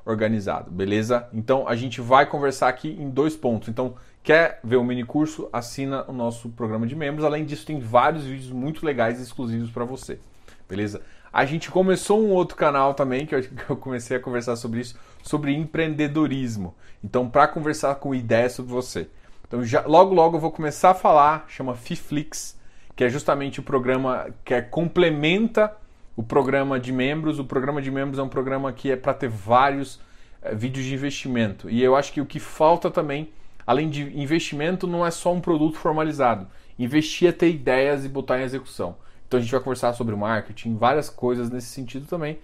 organizado, 0.05 0.71
beleza? 0.71 1.27
Então 1.33 1.67
a 1.67 1.75
gente 1.75 2.01
vai 2.01 2.25
conversar 2.25 2.67
aqui 2.67 2.89
em 2.99 3.09
dois 3.09 3.35
pontos. 3.35 3.69
Então 3.69 3.95
Quer 4.23 4.59
ver 4.63 4.75
o 4.75 4.83
mini 4.83 5.03
curso? 5.03 5.49
Assina 5.51 6.05
o 6.07 6.13
nosso 6.13 6.49
programa 6.49 6.85
de 6.85 6.95
membros. 6.95 7.25
Além 7.25 7.45
disso, 7.45 7.65
tem 7.65 7.79
vários 7.79 8.25
vídeos 8.25 8.51
muito 8.51 8.85
legais 8.85 9.19
e 9.19 9.23
exclusivos 9.23 9.71
para 9.71 9.85
você. 9.85 10.19
Beleza? 10.67 11.01
A 11.31 11.45
gente 11.45 11.71
começou 11.71 12.21
um 12.21 12.29
outro 12.29 12.55
canal 12.55 12.93
também, 12.93 13.25
que 13.25 13.33
eu 13.35 13.77
comecei 13.77 14.17
a 14.17 14.19
conversar 14.19 14.55
sobre 14.55 14.81
isso, 14.81 14.95
sobre 15.23 15.53
empreendedorismo. 15.53 16.75
Então, 17.03 17.29
para 17.29 17.47
conversar 17.47 17.95
com 17.95 18.13
ideias 18.13 18.53
sobre 18.53 18.71
você. 18.71 19.07
Então, 19.49 19.61
já, 19.65 19.85
logo, 19.85 20.13
logo 20.13 20.37
eu 20.37 20.41
vou 20.41 20.51
começar 20.51 20.91
a 20.91 20.93
falar, 20.93 21.43
chama 21.49 21.75
Fiflix, 21.75 22.57
que 22.95 23.03
é 23.03 23.09
justamente 23.09 23.59
o 23.59 23.63
programa 23.63 24.29
que 24.45 24.53
é, 24.53 24.61
complementa 24.61 25.75
o 26.15 26.23
programa 26.23 26.79
de 26.79 26.93
membros. 26.93 27.37
O 27.37 27.43
programa 27.43 27.81
de 27.81 27.91
membros 27.91 28.17
é 28.17 28.23
um 28.23 28.29
programa 28.29 28.71
que 28.71 28.91
é 28.91 28.95
para 28.95 29.13
ter 29.13 29.27
vários 29.27 29.99
é, 30.41 30.55
vídeos 30.55 30.85
de 30.85 30.93
investimento. 30.93 31.69
E 31.69 31.83
eu 31.83 31.97
acho 31.97 32.13
que 32.13 32.21
o 32.21 32.25
que 32.25 32.39
falta 32.39 32.89
também 32.89 33.29
além 33.69 33.87
de 33.87 34.01
investimento, 34.19 34.87
não 34.87 35.05
é 35.05 35.11
só 35.11 35.31
um 35.31 35.39
produto 35.39 35.77
formalizado. 35.77 36.47
Investir 36.79 37.29
é 37.29 37.31
ter 37.31 37.51
ideias 37.51 38.03
e 38.03 38.09
botar 38.09 38.39
em 38.39 38.43
execução. 38.43 38.95
Então 39.27 39.37
a 39.37 39.43
gente 39.43 39.51
vai 39.51 39.59
conversar 39.59 39.93
sobre 39.93 40.15
marketing, 40.15 40.75
várias 40.75 41.07
coisas 41.07 41.51
nesse 41.51 41.67
sentido 41.67 42.07
também. 42.07 42.39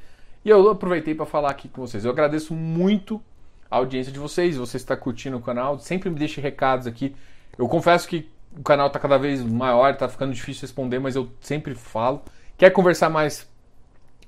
E 0.45 0.49
eu 0.51 0.69
aproveitei 0.69 1.15
para 1.15 1.25
falar 1.25 1.49
aqui 1.49 1.67
com 1.67 1.81
vocês. 1.81 2.05
Eu 2.05 2.11
agradeço 2.11 2.53
muito 2.53 3.19
a 3.69 3.77
audiência 3.77 4.11
de 4.11 4.19
vocês, 4.19 4.57
você 4.57 4.77
está 4.77 4.95
curtindo 4.95 5.37
o 5.37 5.41
canal, 5.41 5.79
sempre 5.79 6.09
me 6.09 6.17
deixe 6.17 6.39
recados 6.39 6.87
aqui. 6.87 7.15
Eu 7.57 7.67
confesso 7.67 8.07
que 8.07 8.29
o 8.57 8.63
canal 8.63 8.87
está 8.87 8.99
cada 8.99 9.17
vez 9.17 9.43
maior, 9.43 9.93
está 9.93 10.07
ficando 10.07 10.33
difícil 10.33 10.61
responder, 10.61 10.99
mas 10.99 11.15
eu 11.15 11.29
sempre 11.41 11.75
falo. 11.75 12.21
Quer 12.57 12.69
conversar 12.69 13.09
mais, 13.09 13.49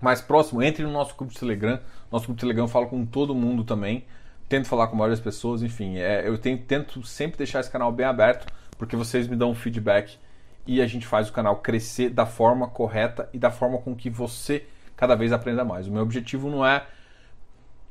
mais 0.02 0.21
próximo? 0.21 0.62
Entre 0.62 0.84
no 0.84 0.91
nosso 0.91 1.15
grupo 1.15 1.34
de 1.34 1.39
Telegram. 1.39 1.80
Nosso 2.12 2.26
grupo 2.26 2.38
de 2.38 2.41
Telegram 2.41 2.65
eu 2.65 2.69
falo 2.69 2.88
com 2.88 3.06
todo 3.06 3.34
mundo 3.36 3.63
também 3.63 4.06
tento 4.47 4.67
falar 4.67 4.88
com 4.88 4.97
várias 4.97 5.19
pessoas, 5.19 5.62
enfim, 5.62 5.97
é, 5.97 6.28
eu 6.28 6.38
tenho, 6.38 6.58
tento 6.58 7.04
sempre 7.04 7.38
deixar 7.38 7.60
esse 7.60 7.69
canal 7.69 7.91
bem 7.91 8.06
aberto, 8.06 8.52
porque 8.78 8.95
vocês 8.95 9.28
me 9.28 9.36
dão 9.36 9.52
um 9.52 9.56
feedback 9.56 10.17
e 10.65 10.82
a 10.82 10.88
gente 10.88 11.06
faz 11.06 11.30
o 11.30 11.34
canal 11.34 11.58
crescer 11.58 12.10
da 12.10 12.26
forma 12.26 12.67
correta 12.67 13.30
e 13.34 13.39
da 13.39 13.52
forma 13.52 13.78
com 13.80 13.95
que 13.95 14.10
você 14.10 14.65
cada 14.95 15.15
vez 15.15 15.32
aprenda 15.32 15.63
mais. 15.63 15.88
O 15.88 15.91
meu 15.91 16.02
objetivo 16.02 16.50
não 16.50 16.65
é, 16.65 16.86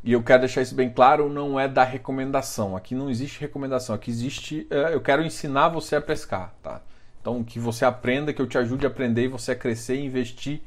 e 0.04 0.12
eu 0.12 0.22
quero 0.22 0.40
deixar 0.40 0.62
isso 0.62 0.74
bem 0.74 0.90
claro, 0.90 1.28
não 1.28 1.58
é 1.58 1.66
dar 1.66 1.84
recomendação. 1.84 2.76
Aqui 2.76 2.94
não 2.94 3.10
existe 3.10 3.40
recomendação, 3.40 3.94
aqui 3.94 4.10
existe, 4.10 4.66
é, 4.70 4.94
eu 4.94 5.00
quero 5.00 5.22
ensinar 5.24 5.68
você 5.68 5.96
a 5.96 6.00
pescar, 6.00 6.54
tá? 6.62 6.80
Então, 7.20 7.42
que 7.42 7.58
você 7.58 7.84
aprenda, 7.84 8.32
que 8.32 8.40
eu 8.40 8.46
te 8.46 8.56
ajude 8.56 8.86
a 8.86 8.88
aprender 8.88 9.24
e 9.24 9.28
você 9.28 9.52
a 9.52 9.56
crescer, 9.56 9.98
investir 9.98 10.60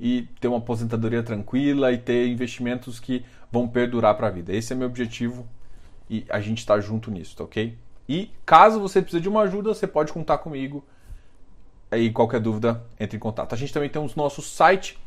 e 0.00 0.22
ter 0.40 0.48
uma 0.48 0.58
aposentadoria 0.58 1.22
tranquila 1.22 1.92
e 1.92 1.98
ter 1.98 2.28
investimentos 2.28 2.98
que 2.98 3.24
vão 3.52 3.68
perdurar 3.68 4.14
para 4.16 4.28
a 4.28 4.30
vida. 4.30 4.54
Esse 4.54 4.72
é 4.72 4.76
meu 4.76 4.86
objetivo 4.86 5.46
e 6.08 6.24
a 6.28 6.40
gente 6.40 6.58
está 6.58 6.80
junto 6.80 7.10
nisso, 7.10 7.36
tá 7.36 7.44
ok? 7.44 7.76
E 8.08 8.30
caso 8.46 8.80
você 8.80 9.02
precise 9.02 9.20
de 9.20 9.28
uma 9.28 9.42
ajuda, 9.42 9.74
você 9.74 9.86
pode 9.86 10.12
contar 10.12 10.38
comigo. 10.38 10.82
Aí 11.90 12.10
qualquer 12.10 12.40
dúvida, 12.40 12.82
entre 12.98 13.16
em 13.16 13.20
contato. 13.20 13.54
A 13.54 13.58
gente 13.58 13.72
também 13.72 13.90
tem 13.90 14.00
o 14.00 14.10
nosso 14.16 14.40
site, 14.40 14.98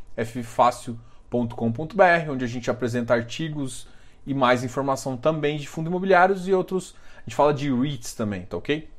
ffácil.com.br, 1.31 2.29
onde 2.29 2.43
a 2.43 2.47
gente 2.47 2.69
apresenta 2.69 3.13
artigos 3.13 3.87
e 4.27 4.33
mais 4.33 4.63
informação 4.63 5.15
também 5.15 5.57
de 5.57 5.67
fundos 5.67 5.89
imobiliários 5.89 6.47
e 6.47 6.53
outros. 6.53 6.93
A 7.17 7.21
gente 7.21 7.35
fala 7.35 7.53
de 7.53 7.73
REITs 7.73 8.13
também, 8.13 8.41
tá 8.43 8.57
ok? 8.57 8.89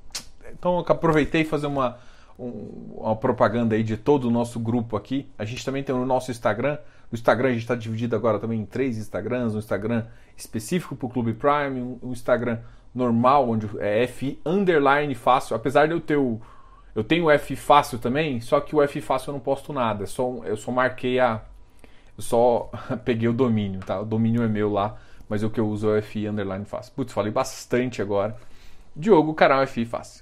Então 0.53 0.79
eu 0.79 0.85
aproveitei 0.89 1.45
fazer 1.45 1.67
uma, 1.67 1.99
um, 2.39 2.95
uma 2.97 3.17
propaganda 3.17 3.75
aí 3.75 3.83
de 3.83 3.97
todo 3.97 4.29
o 4.29 4.31
nosso 4.31 4.59
grupo 4.59 4.97
aqui. 4.97 5.29
A 5.39 5.45
gente 5.45 5.65
também 5.65 5.83
tem 5.83 5.95
o 5.95 6.07
nosso 6.07 6.31
Instagram. 6.31 6.79
O 7.11 7.15
Instagram 7.15 7.49
a 7.49 7.53
gente 7.53 7.63
está 7.63 7.75
dividido 7.75 8.17
agora 8.17 8.39
também 8.39 8.61
em 8.61 8.65
três 8.65 8.97
Instagrams, 8.97 9.55
um 9.55 9.59
Instagram 9.59 10.07
específico 10.37 10.97
para 10.97 11.07
o 11.07 11.11
Clube 11.11 11.35
Prime, 11.35 11.99
um 12.03 12.13
Instagram 12.13 12.59
normal, 12.95 13.49
onde 13.49 13.69
é 13.79 14.05
F 14.05 14.41
underline 14.45 15.15
fácil, 15.15 15.55
apesar 15.55 15.87
de 15.87 15.93
eu 15.93 16.01
ter 16.01 16.17
o. 16.17 16.41
Eu 16.95 17.03
tenho 17.03 17.25
o 17.25 17.31
F 17.31 17.57
fácil 17.57 17.99
também, 17.99 18.41
só 18.41 18.61
que 18.61 18.77
o 18.77 18.83
F 18.83 19.01
fácil 19.01 19.31
eu 19.31 19.33
não 19.35 19.41
posto 19.41 19.73
nada. 19.73 20.05
É 20.05 20.07
só, 20.07 20.41
eu 20.45 20.57
só 20.57 20.71
marquei 20.71 21.19
a. 21.19 21.43
Eu 22.17 22.23
só 22.23 22.71
peguei 23.05 23.29
o 23.29 23.33
domínio, 23.33 23.81
tá? 23.81 24.01
O 24.01 24.05
domínio 24.05 24.43
é 24.43 24.49
meu 24.49 24.71
lá, 24.71 24.97
mas 25.29 25.43
o 25.43 25.51
que 25.51 25.61
eu 25.61 25.69
uso 25.69 25.89
é 25.89 25.93
o 25.93 25.97
F 25.97 26.27
underline 26.27 26.65
fácil. 26.65 26.93
Putz, 26.95 27.13
falei 27.13 27.33
bastante 27.33 28.03
agora. 28.03 28.37
Diogo, 28.95 29.35
canal 29.35 29.63
F 29.63 29.85
fácil. 29.85 30.22